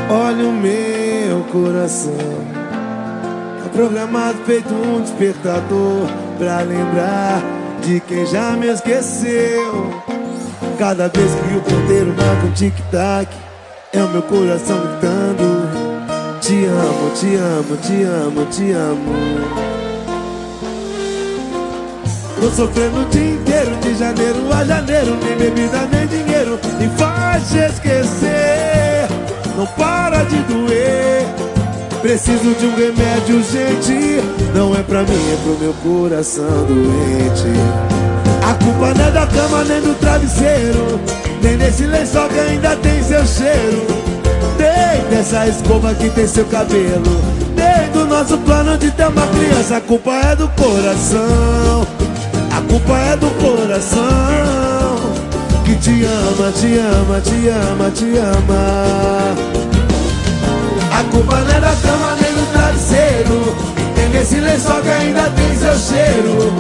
Olha 0.09 0.49
o 0.49 0.53
meu 0.53 0.84
coração. 1.55 2.13
Tá 3.63 3.69
programado 3.73 4.39
feito 4.45 4.75
um 4.75 5.01
despertador 5.01 6.09
Pra 6.37 6.63
lembrar 6.63 7.41
de 7.81 8.01
quem 8.01 8.27
já 8.27 8.53
me 8.53 8.67
esqueceu. 8.67 10.03
Cada 10.79 11.09
vez 11.09 11.31
que 11.33 11.57
o 11.57 11.61
ponteiro 11.61 12.13
marca 12.17 12.47
um 12.47 12.51
tic-tac 12.51 13.29
É 13.93 14.03
o 14.03 14.09
meu 14.09 14.23
coração 14.23 14.77
gritando. 14.81 15.95
Te 16.41 16.67
amo, 16.67 17.11
te 17.15 17.37
amo, 17.37 17.77
te 17.77 18.03
amo, 18.03 18.47
te 18.47 18.73
amo. 18.73 19.15
Tô 22.41 22.51
sofrendo 22.51 23.01
o 23.01 23.05
dia 23.07 23.37
inteiro, 23.37 23.77
de 23.77 23.95
janeiro 23.95 24.53
a 24.53 24.65
janeiro 24.65 25.17
Nem 25.25 25.37
bebida, 25.37 25.89
nem 25.91 26.07
dinheiro 26.07 26.59
me 26.79 26.89
faz 26.99 27.55
esquecer. 27.55 29.09
Não 29.57 29.67
para 29.67 30.25
de 30.25 30.37
doer 30.41 30.64
Preciso 32.05 32.55
de 32.61 32.67
um 32.67 32.77
remédio 32.77 33.37
urgente 33.37 34.23
Não 34.55 34.75
é 34.77 34.83
pra 34.83 35.05
mim, 35.05 35.33
é 35.33 35.37
pro 35.43 35.59
meu 35.59 35.73
coração 35.83 36.67
doente. 36.69 37.49
A 38.47 38.53
culpa 38.63 38.93
não 38.93 39.07
é 39.07 39.11
da 39.11 39.27
cama, 39.27 39.65
nem 39.65 39.81
do 39.81 39.99
travesseiro 39.99 41.01
Nem 41.43 41.57
desse 41.57 41.87
lençol 41.87 42.29
que 42.29 42.39
ainda 42.39 42.77
tem 42.77 43.03
seu 43.03 43.25
cheiro. 43.25 43.87
Nem 44.59 45.09
dessa 45.09 45.47
escova 45.49 45.95
que 45.95 46.11
tem 46.11 46.27
seu 46.27 46.45
cabelo. 46.45 47.23
Nem 47.57 47.91
do 47.95 48.05
nosso 48.07 48.37
plano 48.37 48.77
de 48.77 48.91
ter 48.91 49.07
uma 49.07 49.27
criança. 49.29 49.79
A 49.79 49.81
culpa 49.81 50.13
é 50.13 50.37
do 50.37 50.47
coração. 50.49 51.87
A 52.55 52.61
culpa 52.71 52.99
é 52.99 53.17
do 53.17 53.31
coração. 53.41 54.05
Que 55.65 55.75
te 55.77 56.05
ama, 56.05 56.53
te 56.53 56.79
ama, 56.79 57.21
te 57.23 57.49
ama, 57.49 57.91
te 57.91 58.19
ama 58.19 59.54
a 60.95 61.05
culpa 61.11 61.36
não 61.36 61.57
é 61.57 61.61
da 61.61 61.74
cama 61.82 62.16
nem 62.20 62.32
do 62.32 62.53
travesseiro. 62.53 63.57
Nem 63.97 64.11
desse 64.11 64.36
lençol 64.36 64.80
que 64.80 64.88
ainda 64.88 65.22
tem 65.30 65.57
seu 65.57 65.76
cheiro. 65.76 66.53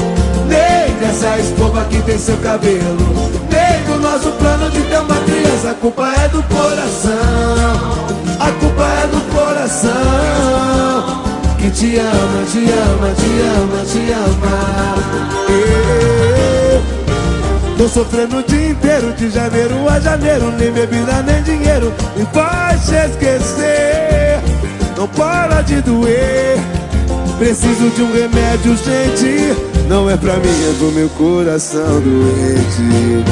Nem 0.48 0.96
dessa 0.98 1.38
escova 1.38 1.84
que 1.84 2.02
tem 2.02 2.18
seu 2.18 2.36
cabelo. 2.38 3.30
Nem 3.50 3.84
do 3.84 4.00
nosso 4.00 4.30
plano 4.32 4.70
de 4.70 4.82
ter 4.82 4.98
uma 4.98 5.16
criança. 5.20 5.70
A 5.70 5.74
culpa 5.74 6.12
é 6.16 6.28
do 6.28 6.42
coração. 6.42 7.14
A 8.40 8.50
culpa 8.60 8.82
é 8.82 9.06
do 9.06 9.20
coração. 9.34 9.92
Que 11.58 11.70
te 11.70 11.96
ama, 11.98 12.44
te 12.50 12.70
ama, 12.72 13.14
te 13.14 13.40
ama, 13.56 13.84
te 13.84 14.12
ama. 14.12 14.94
Eu 15.48 15.94
Tô 17.76 17.88
sofrendo 17.88 18.38
o 18.38 18.42
dia 18.42 18.70
inteiro, 18.70 19.12
de 19.12 19.30
janeiro 19.30 19.88
a 19.88 19.98
janeiro 19.98 20.52
Nem 20.58 20.70
bebida, 20.72 21.22
nem 21.22 21.42
dinheiro. 21.42 21.92
Me 22.16 22.26
faz 22.32 22.88
esquecer 22.88 24.03
Não 25.04 25.08
para 25.08 25.60
de 25.60 25.82
doer. 25.82 26.58
Preciso 27.36 27.90
de 27.90 28.02
um 28.02 28.10
remédio 28.10 28.70
urgente 28.70 29.54
Não 29.86 30.08
é 30.08 30.16
pra 30.16 30.36
mim, 30.36 30.48
é 30.48 30.74
pro 30.78 30.90
meu 30.92 31.10
coração 31.10 32.00
doente. 32.00 33.22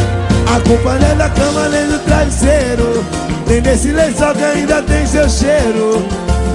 A 0.55 0.61
culpa 0.69 0.99
é 1.03 1.15
da 1.15 1.31
cama, 1.31 1.71
nem 1.71 1.87
do 1.87 1.99
travesseiro. 2.01 3.03
Nem 3.47 3.63
desse 3.63 3.91
lençol 3.91 4.35
que 4.35 4.45
ainda 4.45 4.83
tem 4.83 5.07
seu 5.07 5.27
cheiro. 5.31 6.07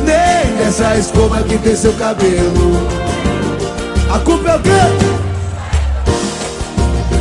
Nem 0.05 0.55
dessa 0.57 0.95
escova 0.95 1.41
que 1.41 1.57
tem 1.57 1.75
seu 1.75 1.93
cabelo. 1.93 2.87
A 4.13 4.19
culpa 4.19 4.51
é 4.51 4.55
o 4.55 4.59
quê? 4.59 4.69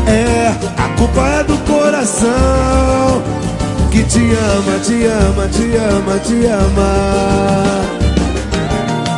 É, 0.07 0.55
a 0.77 0.89
culpa 0.99 1.27
é 1.29 1.45
do 1.45 1.57
coração 1.65 3.46
que 3.97 4.05
te 4.05 4.19
ama, 4.19 4.79
te 4.85 5.07
ama, 5.07 5.49
te 5.49 5.75
ama, 5.79 6.19
te 6.19 6.47
ama. 6.47 6.91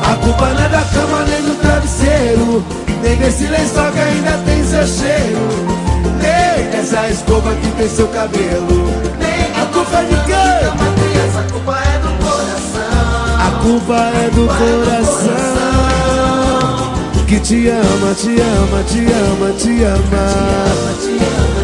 A 0.04 0.14
culpa 0.22 0.46
não 0.46 0.64
é 0.64 0.68
da 0.68 0.82
cama 0.82 1.24
nem 1.24 1.42
do 1.42 1.54
travesseiro, 1.60 2.64
nem 3.02 3.16
desse 3.16 3.46
lençol 3.48 3.90
que 3.90 3.98
ainda 3.98 4.38
tem 4.46 4.62
seu 4.62 4.86
cheiro, 4.86 5.48
nem 6.22 6.70
dessa 6.70 7.08
escova 7.08 7.52
que 7.56 7.66
tem 7.72 7.88
seu 7.88 8.06
cabelo. 8.08 8.88
A 9.60 9.66
culpa 9.72 9.96
é 9.98 10.04
de 10.04 10.16
quem? 10.26 10.36
A 10.36 11.42
culpa 11.50 11.76
é 11.76 11.98
do 11.98 12.10
coração. 12.22 13.34
A 13.40 13.50
culpa 13.60 13.96
é 13.96 14.30
do 14.30 14.46
coração 14.46 15.38
que 17.26 17.40
te 17.40 17.68
ama, 17.68 18.14
te 18.14 18.40
ama, 18.40 18.84
te 18.84 19.00
ama, 19.12 19.52
te 19.58 19.84
ama. 19.84 21.57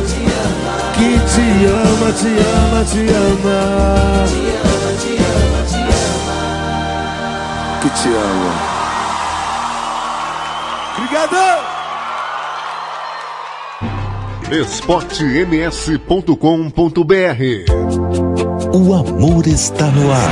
Que 1.05 1.19
te 1.19 1.47
ama, 1.69 2.09
te 2.21 2.33
ama, 2.57 2.81
te 2.91 3.03
ama. 3.15 3.61
Que 7.83 7.89
te 7.91 8.09
ama. 8.09 8.53
Obrigado! 10.97 11.45
esportems.com.br 14.51 17.41
O 18.73 18.95
amor 18.95 19.47
está 19.47 19.91
no 19.91 20.11
ar. 20.13 20.31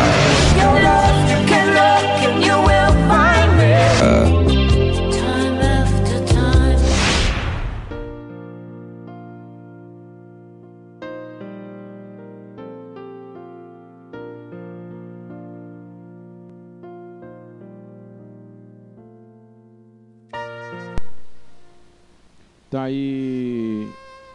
Tá 22.72 22.84
aí 22.84 23.86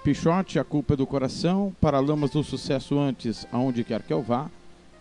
Pichote, 0.04 0.60
a 0.60 0.64
culpa 0.64 0.94
é 0.94 0.96
do 0.96 1.08
coração, 1.08 1.76
Paralamas 1.82 2.30
do 2.30 2.44
Sucesso 2.44 3.00
antes, 3.00 3.48
aonde 3.52 3.84
quer 3.84 4.04
que 4.04 4.14
eu 4.14 4.22
vá. 4.22 4.48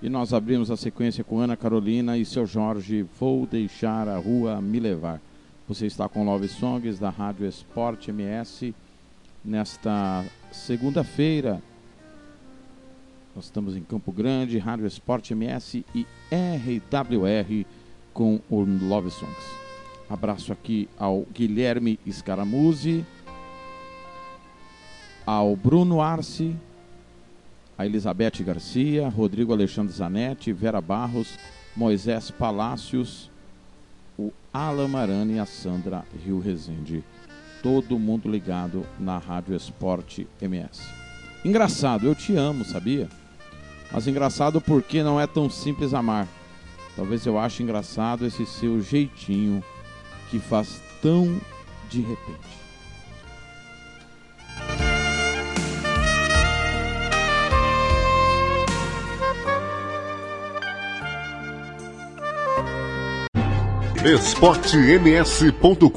E 0.00 0.08
nós 0.08 0.32
abrimos 0.32 0.70
a 0.70 0.76
sequência 0.76 1.22
com 1.22 1.38
Ana 1.38 1.54
Carolina 1.54 2.16
e 2.16 2.24
seu 2.24 2.46
Jorge, 2.46 3.04
Vou 3.20 3.44
Deixar 3.44 4.08
a 4.08 4.16
Rua 4.16 4.62
Me 4.62 4.80
Levar. 4.80 5.20
Você 5.68 5.84
está 5.84 6.08
com 6.08 6.24
Love 6.24 6.48
Songs 6.48 6.98
da 6.98 7.10
Rádio 7.10 7.46
Esporte 7.46 8.10
MS 8.10 8.74
nesta 9.44 10.24
segunda-feira. 10.50 11.60
Nós 13.34 13.44
estamos 13.44 13.76
em 13.76 13.82
Campo 13.82 14.12
Grande, 14.12 14.56
Rádio 14.56 14.86
Esporte 14.86 15.34
MS 15.34 15.84
e 15.94 16.06
RWR 16.32 17.66
com 18.14 18.40
o 18.48 18.60
Love 18.60 19.10
Songs. 19.10 19.66
Abraço 20.08 20.54
aqui 20.54 20.88
ao 20.96 21.26
Guilherme 21.34 21.98
Scaramuzzi, 22.10 23.04
ao 25.26 25.56
Bruno 25.56 26.00
Arce, 26.00 26.54
a 27.76 27.84
Elizabeth 27.84 28.42
Garcia, 28.44 29.08
Rodrigo 29.08 29.52
Alexandre 29.52 29.92
Zanetti, 29.92 30.52
Vera 30.52 30.80
Barros, 30.80 31.36
Moisés 31.76 32.30
Palácios, 32.30 33.28
o 34.16 34.32
Alan 34.52 34.88
Marani 34.88 35.34
e 35.34 35.38
a 35.38 35.44
Sandra 35.44 36.04
Rio 36.24 36.38
Rezende. 36.38 37.04
Todo 37.62 37.98
mundo 37.98 38.30
ligado 38.30 38.86
na 38.98 39.18
Rádio 39.18 39.56
Esporte 39.56 40.26
MS. 40.40 40.80
Engraçado, 41.44 42.06
eu 42.06 42.14
te 42.14 42.34
amo, 42.36 42.64
sabia? 42.64 43.08
Mas 43.92 44.06
engraçado 44.06 44.60
porque 44.60 45.02
não 45.02 45.20
é 45.20 45.26
tão 45.26 45.50
simples 45.50 45.92
amar. 45.92 46.28
Talvez 46.94 47.26
eu 47.26 47.38
ache 47.38 47.62
engraçado 47.62 48.24
esse 48.24 48.46
seu 48.46 48.80
jeitinho 48.80 49.62
que 50.30 50.38
faz 50.38 50.80
tão 51.02 51.38
de 51.90 52.00
repente. 52.00 52.65
esportems.com.br 64.06 65.90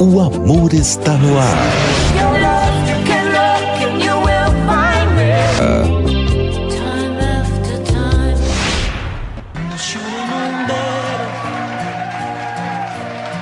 O 0.00 0.20
amor 0.20 0.74
está 0.74 1.12
no 1.12 1.38
ar. 1.38 1.56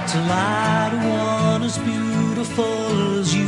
To 0.09 0.19
lie 0.29 0.91
to 0.91 0.97
one 1.09 1.63
as 1.63 1.79
beautiful 1.79 3.19
as 3.19 3.35
you. 3.35 3.47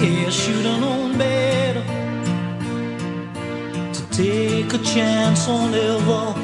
Yeah, 0.00 0.30
should 0.30 0.66
have 0.66 0.80
known 0.80 1.16
better. 1.16 1.84
To 3.92 4.02
take 4.10 4.74
a 4.74 4.78
chance 4.78 5.48
on 5.48 5.72
ever 5.72 6.41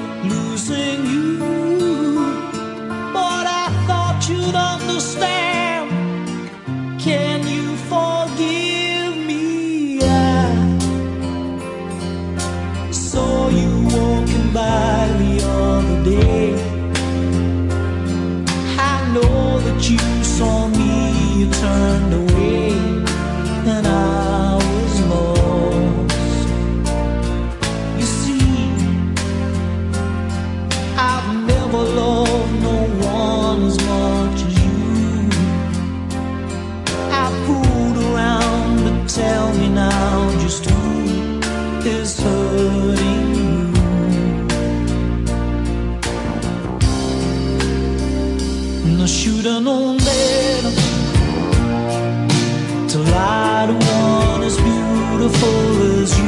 beautiful 55.29 56.03
as 56.03 56.19
you. 56.19 56.27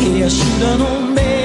Yeah, 0.00 0.26
I 0.26 0.28
should've 0.28 0.78
known 0.80 1.14
better 1.14 1.37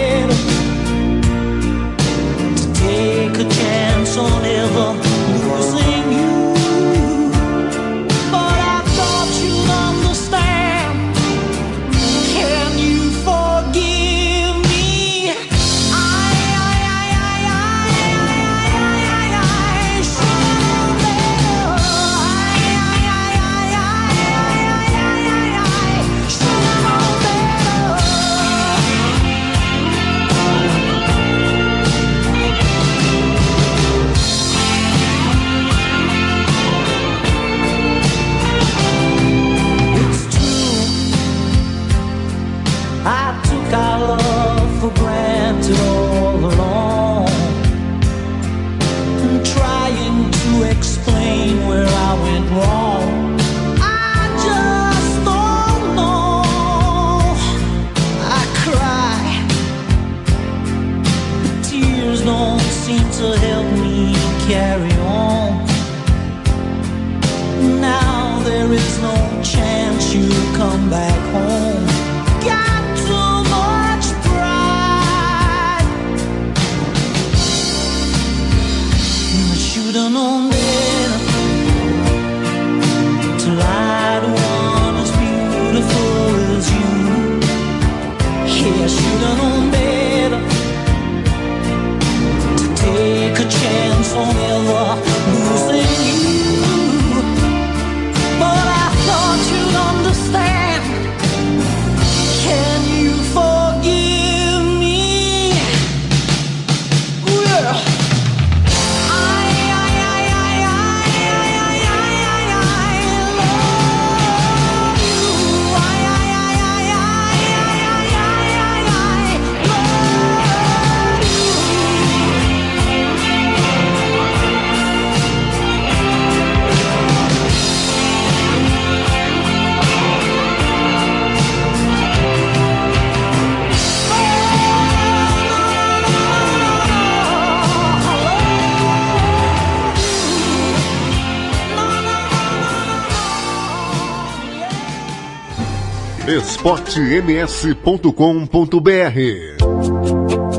esportems.com.br 146.43 148.09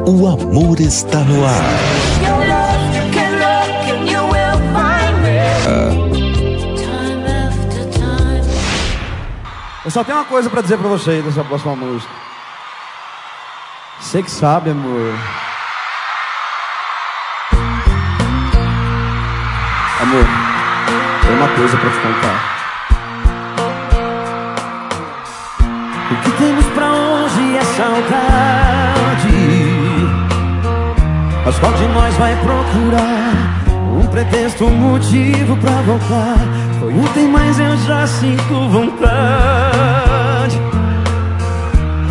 O 0.06 0.26
amor 0.26 0.80
está 0.80 1.20
no 1.20 1.44
ar. 1.44 1.62
Eu 9.84 9.90
só 9.90 10.02
tenho 10.02 10.16
uma 10.16 10.24
coisa 10.24 10.48
para 10.48 10.62
dizer 10.62 10.78
para 10.78 10.88
vocês 10.88 11.22
nessa 11.22 11.44
próxima 11.44 11.76
música. 11.76 12.10
Você 14.00 14.22
que 14.22 14.30
sabe, 14.30 14.70
amor. 14.70 15.12
Amor, 20.00 20.24
tem 21.22 21.36
uma 21.36 21.48
coisa 21.54 21.76
para 21.76 21.90
te 21.90 21.98
contar. 21.98 22.63
Temos 26.44 26.66
pra 26.74 26.92
hoje 26.92 27.56
é 27.56 27.64
saudade. 27.64 29.32
Mas 31.42 31.58
qual 31.58 31.72
de 31.72 31.86
nós 31.88 32.14
vai 32.16 32.36
procurar 32.36 33.64
um 33.98 34.06
pretexto, 34.08 34.66
um 34.66 34.76
motivo 34.76 35.56
pra 35.56 35.72
voltar? 35.86 36.36
Foi 36.78 36.92
ontem, 36.92 37.28
mas 37.28 37.58
eu 37.58 37.74
já 37.78 38.06
sinto 38.06 38.68
vontade 38.68 40.60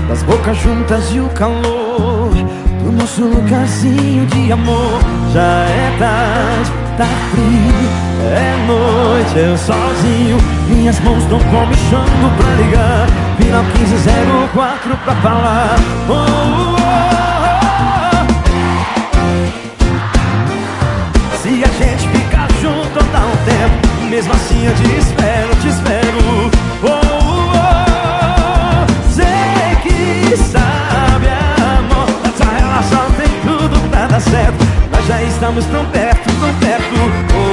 das 0.10 0.24
bocas 0.24 0.58
juntas 0.58 1.12
e 1.14 1.20
o 1.20 1.30
calor 1.30 2.32
do 2.84 2.92
nosso 2.92 3.22
lugarzinho 3.22 4.26
de 4.26 4.52
amor. 4.52 5.00
Já 5.32 5.42
é 5.42 5.96
tarde, 6.00 6.72
tá 6.98 7.06
frio, 7.30 7.88
é 8.36 8.66
noite, 8.66 9.38
eu 9.38 9.56
sozinho. 9.56 10.38
Minhas 10.70 11.00
mãos 11.02 11.24
tão 11.26 11.38
como 11.38 11.68
me 11.68 11.76
chamo 11.76 12.32
pra 12.36 12.50
ligar. 12.56 13.23
Final 13.38 13.64
1504 13.64 14.98
pra 14.98 15.16
falar. 15.16 15.76
Oh, 16.08 16.14
oh, 16.14 16.76
oh. 16.78 17.04
Se 21.42 21.64
a 21.64 21.68
gente 21.68 22.08
ficar 22.10 22.48
junto, 22.62 23.04
dá 23.12 23.20
um 23.20 23.38
tempo. 23.46 23.88
Mesmo 24.10 24.34
assim 24.34 24.66
eu 24.66 24.76
te 24.76 24.84
espero, 24.98 25.56
te 25.62 25.68
espero. 25.70 26.52
Oh, 26.84 26.88
oh, 26.88 27.52
oh. 27.56 28.86
Sei 29.12 29.76
que 29.82 30.38
sabe, 30.38 31.28
amor. 31.80 32.10
Essa 32.26 32.46
relação 32.52 33.12
tem 33.18 33.30
tudo 33.42 33.90
pra 33.90 34.08
dar 34.08 34.22
certo. 34.22 34.64
Nós 34.92 35.06
já 35.08 35.22
estamos 35.24 35.66
tão 35.66 35.86
perto, 35.86 36.30
tão 36.40 36.54
perto. 36.60 37.53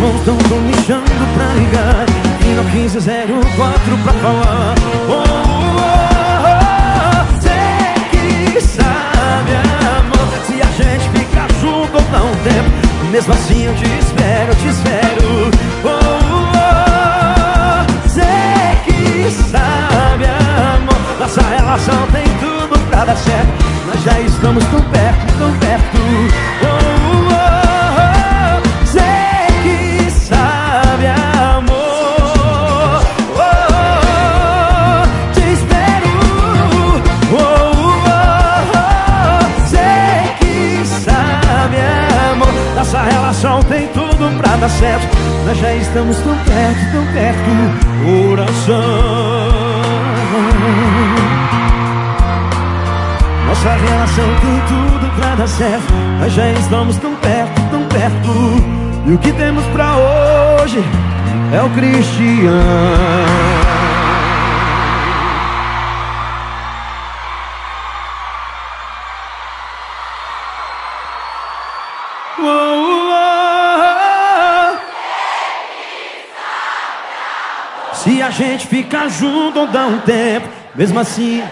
Mãos 0.00 0.20
tão 0.24 0.36
comichando 0.48 1.04
pra 1.34 1.46
ligar. 1.54 2.06
E 2.40 2.54
no 2.54 2.64
1504 2.64 3.98
pra 3.98 4.12
falar. 4.14 4.74
Oh, 5.08 5.12
oh, 5.12 5.78
oh, 6.44 7.40
sei 7.40 7.92
que 8.10 8.60
sabe, 8.60 9.52
amor. 9.98 10.28
Se 10.46 10.62
a 10.62 10.66
gente 10.66 11.08
ficar 11.10 11.48
junto 11.60 11.96
ou 11.96 12.02
não 12.12 12.30
tempo. 12.44 12.88
Mesmo 13.10 13.32
assim 13.32 13.64
eu 13.64 13.74
te 13.74 13.84
espero, 13.84 14.54
te 14.56 14.68
espero. 14.68 15.50
Oh, 15.84 15.88
oh, 15.88 16.48
oh, 16.54 18.08
sei 18.08 18.76
que 18.84 19.30
sabe, 19.30 20.24
amor. 20.24 21.18
Nossa 21.18 21.42
relação 21.42 22.06
tem 22.12 22.24
tudo 22.38 22.78
pra 22.88 23.04
dar 23.04 23.16
certo. 23.16 23.64
Nós 23.86 24.02
já 24.04 24.20
estamos 24.20 24.64
tão 24.66 24.80
perto, 24.82 25.38
tão 25.38 25.52
perto. 25.58 26.57
Dar 44.58 44.68
certo. 44.68 45.16
Nós 45.46 45.58
já 45.58 45.74
estamos 45.74 46.16
tão 46.18 46.36
perto, 46.38 46.92
tão 46.92 47.06
perto. 47.12 47.50
Coração. 48.04 48.74
Nossa 53.46 53.70
relação 53.70 54.24
tem 54.40 54.60
tudo 54.68 55.16
pra 55.16 55.34
dar 55.34 55.48
certo. 55.48 55.92
Nós 56.20 56.32
já 56.32 56.50
estamos 56.52 56.96
tão 56.96 57.14
perto, 57.16 57.60
tão 57.70 57.84
perto. 57.84 58.28
E 59.06 59.12
o 59.12 59.18
que 59.18 59.32
temos 59.32 59.64
pra 59.66 59.96
hoje 59.96 60.84
é 61.52 61.62
o 61.62 61.70
Cristiano. 61.70 63.57
A 78.28 78.30
gente 78.30 78.66
ficar 78.66 79.08
junto 79.08 79.66
dá 79.68 79.86
um 79.86 80.00
tempo, 80.00 80.46
mesmo 80.74 81.00
assim. 81.00 81.42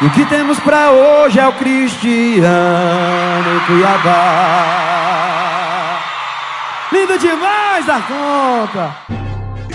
E 0.00 0.06
o 0.06 0.10
que 0.10 0.26
temos 0.26 0.58
pra 0.58 0.90
hoje 0.90 1.38
é 1.38 1.46
o 1.46 1.52
Cristiano 1.52 2.44
Cuiabá. 3.66 4.86
Lindo 6.92 7.16
demais 7.18 7.86
da 7.86 8.00
conta. 8.00 9.25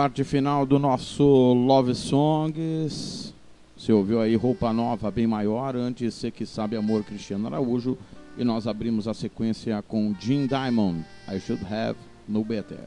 Parte 0.00 0.24
final 0.24 0.64
do 0.64 0.78
nosso 0.78 1.22
Love 1.22 1.94
Songs. 1.94 3.34
Você 3.76 3.92
ouviu 3.92 4.18
aí 4.18 4.34
Roupa 4.34 4.72
Nova 4.72 5.10
Bem 5.10 5.26
Maior, 5.26 5.76
antes 5.76 6.14
Você 6.14 6.30
Que 6.30 6.46
Sabe 6.46 6.74
Amor 6.74 7.04
Cristiano 7.04 7.46
Araújo. 7.46 7.98
E 8.38 8.42
nós 8.42 8.66
abrimos 8.66 9.06
a 9.06 9.12
sequência 9.12 9.84
com 9.86 10.16
Jim 10.18 10.46
Diamond, 10.46 11.04
I 11.30 11.38
Should 11.38 11.62
Have 11.66 11.98
No 12.26 12.42
Better. 12.42 12.78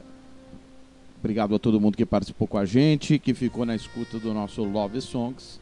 Obrigado 1.20 1.54
a 1.54 1.58
todo 1.60 1.80
mundo 1.80 1.96
que 1.96 2.04
participou 2.04 2.48
com 2.48 2.58
a 2.58 2.64
gente, 2.64 3.16
que 3.20 3.32
ficou 3.32 3.64
na 3.64 3.76
escuta 3.76 4.18
do 4.18 4.34
nosso 4.34 4.64
Love 4.64 5.00
Songs. 5.00 5.60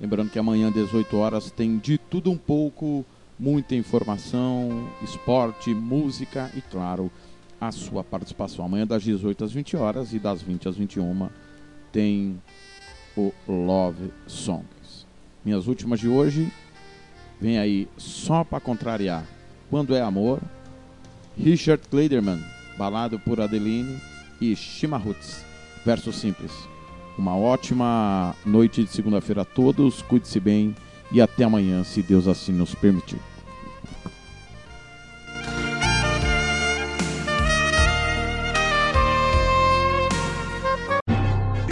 Lembrando 0.00 0.32
que 0.32 0.38
amanhã, 0.40 0.72
18 0.72 1.16
horas, 1.16 1.48
tem 1.48 1.78
de 1.78 1.96
tudo 1.96 2.28
um 2.28 2.36
pouco, 2.36 3.06
muita 3.38 3.76
informação, 3.76 4.88
esporte, 5.04 5.72
música 5.72 6.50
e, 6.56 6.60
claro, 6.60 7.08
a 7.60 7.72
sua 7.72 8.04
participação. 8.04 8.64
Amanhã, 8.64 8.86
das 8.86 9.02
18 9.02 9.44
às 9.44 9.52
20 9.52 9.76
horas 9.76 10.12
e 10.12 10.18
das 10.18 10.42
20 10.42 10.68
às 10.68 10.76
21, 10.76 11.28
tem 11.92 12.40
o 13.16 13.32
Love 13.46 14.12
Songs. 14.26 15.06
Minhas 15.44 15.66
últimas 15.66 16.00
de 16.00 16.08
hoje, 16.08 16.52
vem 17.40 17.58
aí 17.58 17.88
só 17.96 18.44
para 18.44 18.60
contrariar. 18.60 19.24
Quando 19.70 19.94
é 19.94 20.00
amor, 20.00 20.40
Richard 21.36 21.86
Kleiderman, 21.88 22.42
balado 22.76 23.18
por 23.18 23.40
Adeline 23.40 24.00
e 24.40 24.54
Shima 24.54 24.96
Roots, 24.96 25.44
verso 25.84 26.12
simples. 26.12 26.52
Uma 27.18 27.36
ótima 27.36 28.34
noite 28.46 28.84
de 28.84 28.90
segunda-feira 28.90 29.42
a 29.42 29.44
todos. 29.44 30.02
Cuide-se 30.02 30.38
bem 30.38 30.74
e 31.10 31.20
até 31.20 31.42
amanhã, 31.44 31.82
se 31.82 32.00
Deus 32.00 32.28
assim 32.28 32.52
nos 32.52 32.74
permitir. 32.76 33.18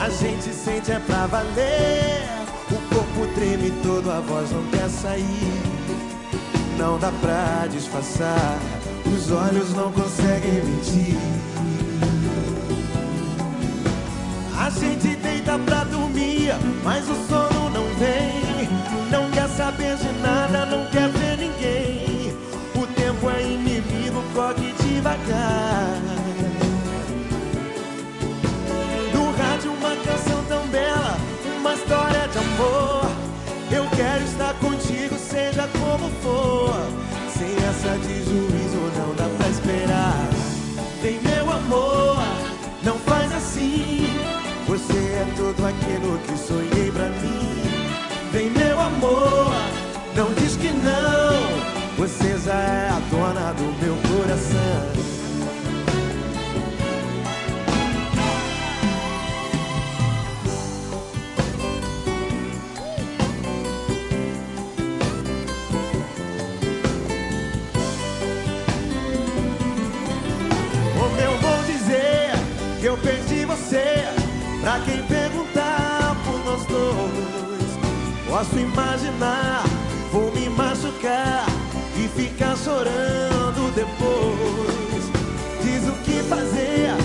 A 0.00 0.10
gente 0.10 0.54
sente 0.54 0.90
é 0.90 0.98
pra 1.00 1.26
valer 1.26 2.22
O 2.70 2.94
corpo 2.94 3.34
treme 3.34 3.70
todo, 3.82 4.10
a 4.10 4.20
voz 4.20 4.50
não 4.50 4.64
quer 4.70 4.88
sair 4.88 5.62
Não 6.78 6.98
dá 6.98 7.12
pra 7.20 7.66
disfarçar 7.68 8.58
Os 9.06 9.30
olhos 9.30 9.74
não 9.74 9.92
conseguem 9.92 10.64
mentir 10.64 11.18
A 14.68 14.70
gente 14.70 15.16
deita 15.16 15.58
pra 15.60 15.82
dormir, 15.84 16.52
mas 16.84 17.08
o 17.08 17.14
sono 17.26 17.70
não 17.70 17.84
vem. 17.94 18.68
Não 19.10 19.30
quer 19.30 19.48
saber 19.48 19.96
de 19.96 20.12
nada, 20.20 20.66
não 20.66 20.84
quer 20.90 21.08
ver 21.08 21.38
ninguém. 21.38 22.36
O 22.74 22.86
tempo 22.88 23.30
é 23.30 23.42
inimigo, 23.44 24.22
corre 24.34 24.74
devagar. 24.82 25.57
Amor. 32.58 33.10
Eu 33.70 33.84
quero 33.96 34.24
estar 34.24 34.54
contigo, 34.54 35.16
seja 35.16 35.68
como 35.78 36.10
for. 36.22 36.74
Sem 37.32 37.54
essa 37.68 37.96
de 37.98 38.24
juízo, 38.24 38.78
não 38.96 39.14
dá 39.14 39.28
pra 39.36 39.48
esperar. 39.48 40.28
Vem, 41.00 41.20
meu 41.22 41.50
amor, 41.50 42.18
não 42.82 42.98
faz 42.98 43.32
assim. 43.34 44.08
Você 44.66 44.92
é 44.92 45.26
tudo 45.36 45.64
aquilo 45.66 46.18
que 46.18 46.36
sonhei 46.36 46.90
pra 46.90 47.08
mim. 47.08 47.62
Vem, 48.32 48.50
meu 48.50 48.80
amor, 48.80 49.52
não 50.16 50.32
diz 50.34 50.56
que 50.56 50.68
não. 50.68 51.78
Você 51.96 52.38
já 52.38 52.54
é 52.54 52.88
a 52.90 53.00
dona 53.10 53.52
do 53.52 53.84
meu 53.84 53.96
coração. 54.08 54.97
Posso 78.38 78.56
imaginar, 78.56 79.64
vou 80.12 80.30
me 80.30 80.48
machucar 80.50 81.44
e 81.96 82.06
ficar 82.08 82.56
chorando 82.56 83.74
depois. 83.74 85.04
Diz 85.60 85.88
o 85.88 85.92
que 86.04 86.22
fazer 86.22 86.97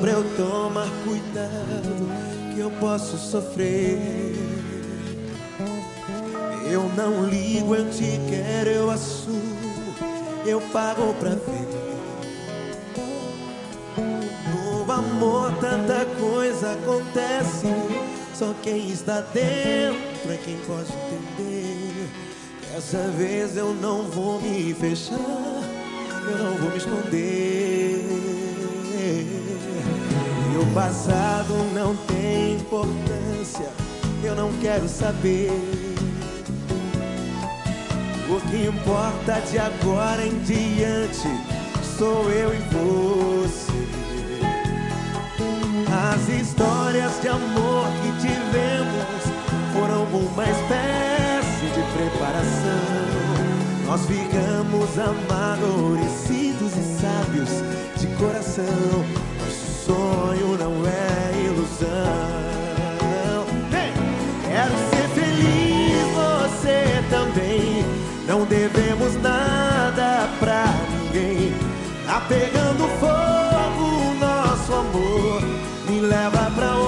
pra 0.00 0.12
eu 0.12 0.24
tomar 0.36 0.88
cuidado 1.04 2.54
que 2.54 2.60
eu 2.60 2.70
posso 2.72 3.16
sofrer. 3.16 3.98
Eu 6.70 6.90
não 6.96 7.24
ligo, 7.26 7.74
eu 7.74 7.90
te 7.90 8.20
quero, 8.28 8.70
eu 8.70 8.90
assumo, 8.90 9.94
eu 10.46 10.60
pago 10.72 11.14
pra 11.14 11.30
ver. 11.30 11.68
No 14.52 14.92
amor 14.92 15.52
tanta 15.60 16.04
coisa 16.20 16.72
acontece, 16.72 17.66
só 18.34 18.54
quem 18.62 18.90
está 18.90 19.20
dentro 19.20 20.32
é 20.32 20.36
quem 20.44 20.58
pode 20.66 20.92
entender. 20.92 22.10
Dessa 22.72 23.08
vez 23.16 23.56
eu 23.56 23.74
não 23.74 24.04
vou 24.04 24.40
me 24.40 24.74
fechar, 24.74 25.14
eu 25.14 26.38
não 26.38 26.54
vou 26.58 26.70
me 26.70 26.76
esconder. 26.76 28.47
O 30.68 30.74
passado 30.74 31.54
não 31.72 31.96
tem 31.96 32.56
importância, 32.56 33.70
eu 34.22 34.36
não 34.36 34.52
quero 34.60 34.86
saber. 34.86 35.50
O 38.28 38.38
que 38.50 38.66
importa 38.66 39.40
de 39.50 39.58
agora 39.58 40.26
em 40.26 40.38
diante 40.40 41.26
sou 41.96 42.30
eu 42.30 42.52
e 42.54 42.58
você. 42.58 43.72
As 46.12 46.28
histórias 46.28 47.18
de 47.22 47.28
amor 47.28 47.86
que 48.02 48.12
tivemos 48.20 49.24
foram 49.72 50.04
uma 50.04 50.44
espécie 50.44 51.66
de 51.74 51.82
preparação. 51.96 53.08
Nós 53.86 54.02
ficamos 54.04 54.98
amadurecidos 54.98 56.76
e 56.76 57.00
sábios 57.00 57.48
de 57.96 58.06
coração. 58.18 59.27
Sonho 59.88 60.58
não 60.58 60.86
é 60.86 61.32
ilusão. 61.46 61.88
Quero 64.46 64.74
ser 64.90 65.08
feliz, 65.14 66.06
você 66.14 67.02
também. 67.08 67.86
Não 68.26 68.44
devemos 68.44 69.14
nada 69.22 70.28
pra 70.38 70.66
ninguém. 70.90 71.54
Tá 72.04 72.20
pegando 72.28 72.86
fogo 73.00 73.84
o 74.10 74.14
nosso 74.20 74.74
amor. 74.74 75.40
Me 75.88 76.00
leva 76.00 76.50
pra 76.54 76.76
onde 76.76 76.87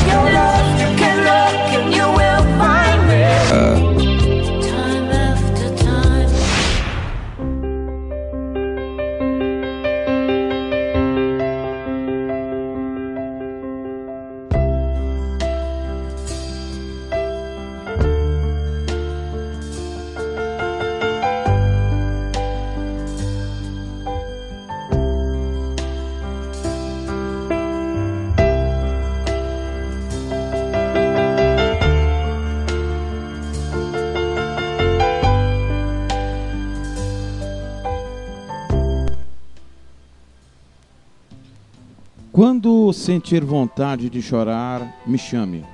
Sentir 43.01 43.43
vontade 43.43 44.11
de 44.11 44.21
chorar, 44.21 45.01
me 45.07 45.17
chame, 45.17 45.65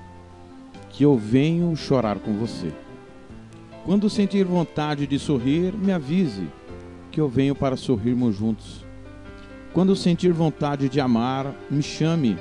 que 0.90 1.04
eu 1.04 1.18
venho 1.18 1.76
chorar 1.76 2.20
com 2.20 2.32
você. 2.38 2.72
Quando 3.84 4.10
sentir 4.10 4.45
vontade 4.45 5.06
de 5.06 5.20
sorrir, 5.20 5.74
me 5.74 5.91
avise, 5.91 6.48
que 7.12 7.20
eu 7.20 7.28
venho 7.28 7.54
para 7.54 7.76
sorrirmos 7.76 8.38
juntos. 8.38 8.86
Quando 9.74 9.94
sentir 9.94 10.32
vontade 10.32 10.88
de 10.88 11.02
amar, 11.02 11.54
me 11.70 11.84
chame, 11.84 12.38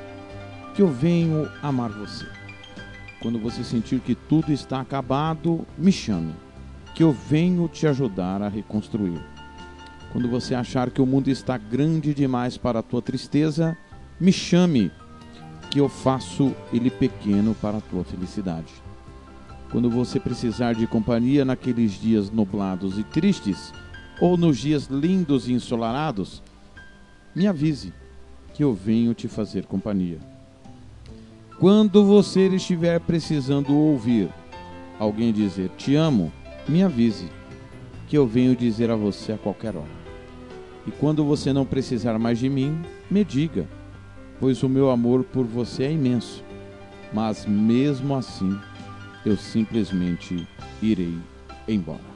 que 0.73 0.83
eu 0.83 0.89
venho 0.89 1.51
amar 1.61 1.91
você. 1.91 2.25
Quando 3.21 3.41
você 3.41 3.65
sentir 3.65 3.99
que 3.99 4.15
tudo 4.15 4.53
está 4.53 4.81
acabado, 4.81 5.67
me 5.77 5.91
chame, 5.91 6.33
que 6.95 7.03
eu 7.03 7.11
venho 7.11 7.67
te 7.67 7.89
ajudar 7.89 8.41
a 8.41 8.49
reconstruir. 8.49 9.21
Quando 10.13 10.31
você 10.31 10.55
achar 10.55 10.93
que 10.93 11.03
o 11.03 11.07
mundo 11.07 11.29
está 11.29 11.59
grande 11.59 12.15
demais 12.15 12.57
para 12.57 12.79
a 12.79 12.85
tua 12.85 13.03
tristeza, 13.03 13.77
me 14.19 14.33
chame, 14.33 14.91
que 15.71 15.79
eu 15.79 15.89
faço 15.89 16.55
ele 16.73 16.91
pequeno 16.91 17.55
para 17.61 17.79
a 17.79 17.81
tua 17.81 18.05
felicidade. 18.05 18.73
Quando 19.71 19.91
você 19.91 20.19
precisar 20.19 20.75
de 20.75 20.87
companhia 20.87 21.45
naqueles 21.45 21.93
dias 21.93 22.31
nublados 22.31 22.99
e 22.99 23.05
tristes, 23.05 23.73
ou 24.21 24.37
nos 24.37 24.59
dias 24.59 24.87
lindos 24.87 25.49
e 25.49 25.53
ensolarados, 25.53 26.43
me 27.35 27.47
avise, 27.47 27.93
que 28.55 28.65
eu 28.65 28.73
venho 28.73 29.13
te 29.13 29.29
fazer 29.29 29.67
companhia. 29.67 30.19
Quando 31.59 32.05
você 32.05 32.49
estiver 32.49 33.01
precisando 33.01 33.77
ouvir 33.77 34.31
alguém 34.99 35.33
dizer 35.33 35.71
te 35.77 35.95
amo, 35.95 36.33
me 36.67 36.83
avise, 36.83 37.29
que 38.09 38.17
eu 38.17 38.27
venho 38.27 38.57
dizer 38.57 38.91
a 38.91 38.97
você 38.97 39.33
a 39.33 39.39
qualquer 39.39 39.77
hora. 39.77 39.97
E 40.87 40.91
quando 40.91 41.25
você 41.25 41.53
não 41.53 41.67
precisar 41.67 42.19
mais 42.19 42.39
de 42.39 42.49
mim, 42.49 42.81
me 43.11 43.25
diga, 43.25 43.69
pois 44.41 44.63
o 44.63 44.69
meu 44.69 44.91
amor 44.91 45.25
por 45.25 45.45
você 45.45 45.85
é 45.85 45.93
imenso. 45.93 46.45
Mas 47.13 47.47
mesmo 47.47 48.15
assim, 48.15 48.59
eu 49.25 49.37
simplesmente 49.37 50.47
irei 50.83 51.17
embora. 51.69 52.16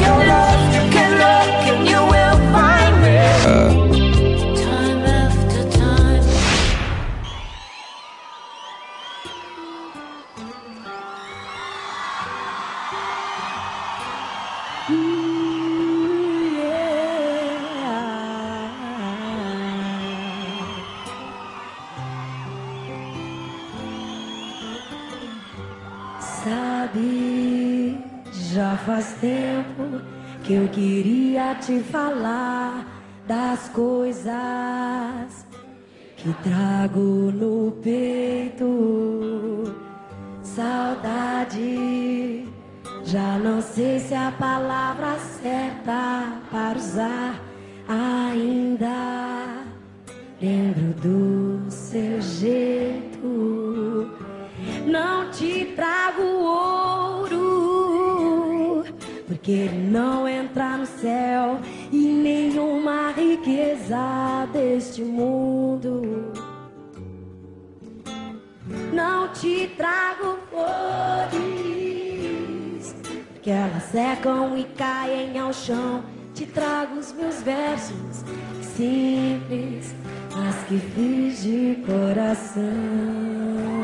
Porque 59.41 59.51
ele 59.53 59.89
não 59.89 60.27
entra 60.27 60.77
no 60.77 60.85
céu 60.85 61.59
e 61.91 61.97
nenhuma 61.97 63.11
riqueza 63.11 64.47
deste 64.53 65.01
mundo. 65.01 66.31
Não 68.93 69.29
te 69.29 69.67
trago 69.75 70.37
flores, 70.47 71.33
porque 73.33 73.49
elas 73.49 73.81
secam 73.85 74.55
e 74.55 74.63
caem 74.63 75.39
ao 75.39 75.51
chão. 75.51 76.03
Te 76.35 76.45
trago 76.45 76.99
os 76.99 77.11
meus 77.11 77.41
versos 77.41 78.23
simples, 78.77 79.95
mas 80.35 80.55
que 80.67 80.77
fiz 80.77 81.41
de 81.41 81.83
coração. 81.83 83.80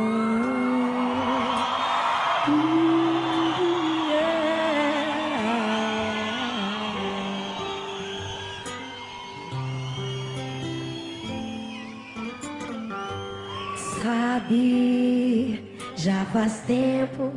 Faz 16.32 16.60
tempo 16.68 17.32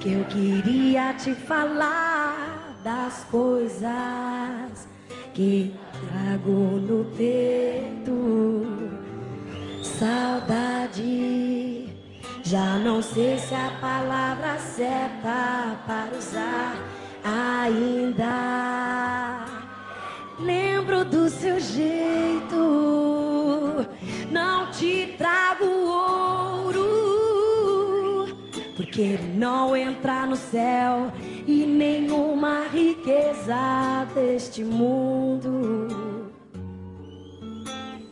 que 0.00 0.12
eu 0.12 0.24
queria 0.24 1.14
te 1.14 1.34
falar 1.34 2.76
das 2.82 3.24
coisas 3.30 4.88
que 5.32 5.72
trago 6.08 6.50
no 6.50 7.04
peito. 7.16 8.66
Saudade, 9.82 11.88
já 12.42 12.78
não 12.78 13.00
sei 13.02 13.38
se 13.38 13.54
a 13.54 13.70
palavra 13.80 14.58
certa 14.58 15.76
para 15.86 16.16
usar 16.16 16.76
ainda. 17.24 18.72
Lembro 20.40 21.04
do 21.04 21.28
seu 21.28 21.60
jeito, 21.60 22.56
não 24.30 24.70
te 24.72 25.14
trago 25.16 25.66
ouro, 25.66 26.91
que 28.92 29.18
não 29.34 29.74
entra 29.74 30.26
no 30.26 30.36
céu 30.36 31.10
e 31.46 31.64
nenhuma 31.64 32.66
riqueza 32.70 34.06
deste 34.14 34.62
mundo. 34.62 35.88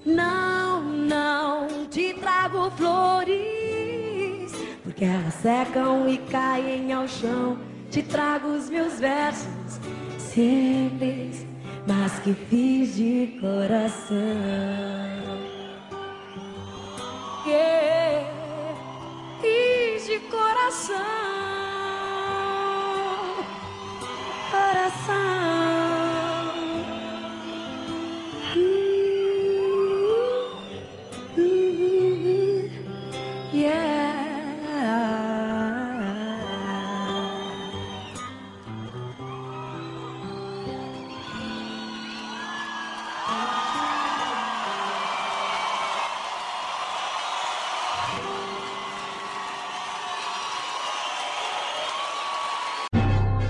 Não, 0.06 0.82
não 0.82 1.86
te 1.90 2.14
trago 2.14 2.70
flores, 2.70 4.52
porque 4.82 5.04
elas 5.04 5.34
secam 5.34 6.08
e 6.08 6.16
caem 6.16 6.90
ao 6.94 7.06
chão. 7.06 7.58
Te 7.90 8.02
trago 8.02 8.48
os 8.48 8.70
meus 8.70 8.98
versos 8.98 9.78
simples, 10.18 11.44
mas 11.86 12.18
que 12.20 12.32
fiz 12.32 12.96
de 12.96 13.38
coração. 13.38 14.16
Yeah, 17.46 18.39
fiz 19.40 20.06
de 20.06 20.18
coração, 20.20 20.96
coração. 24.50 25.79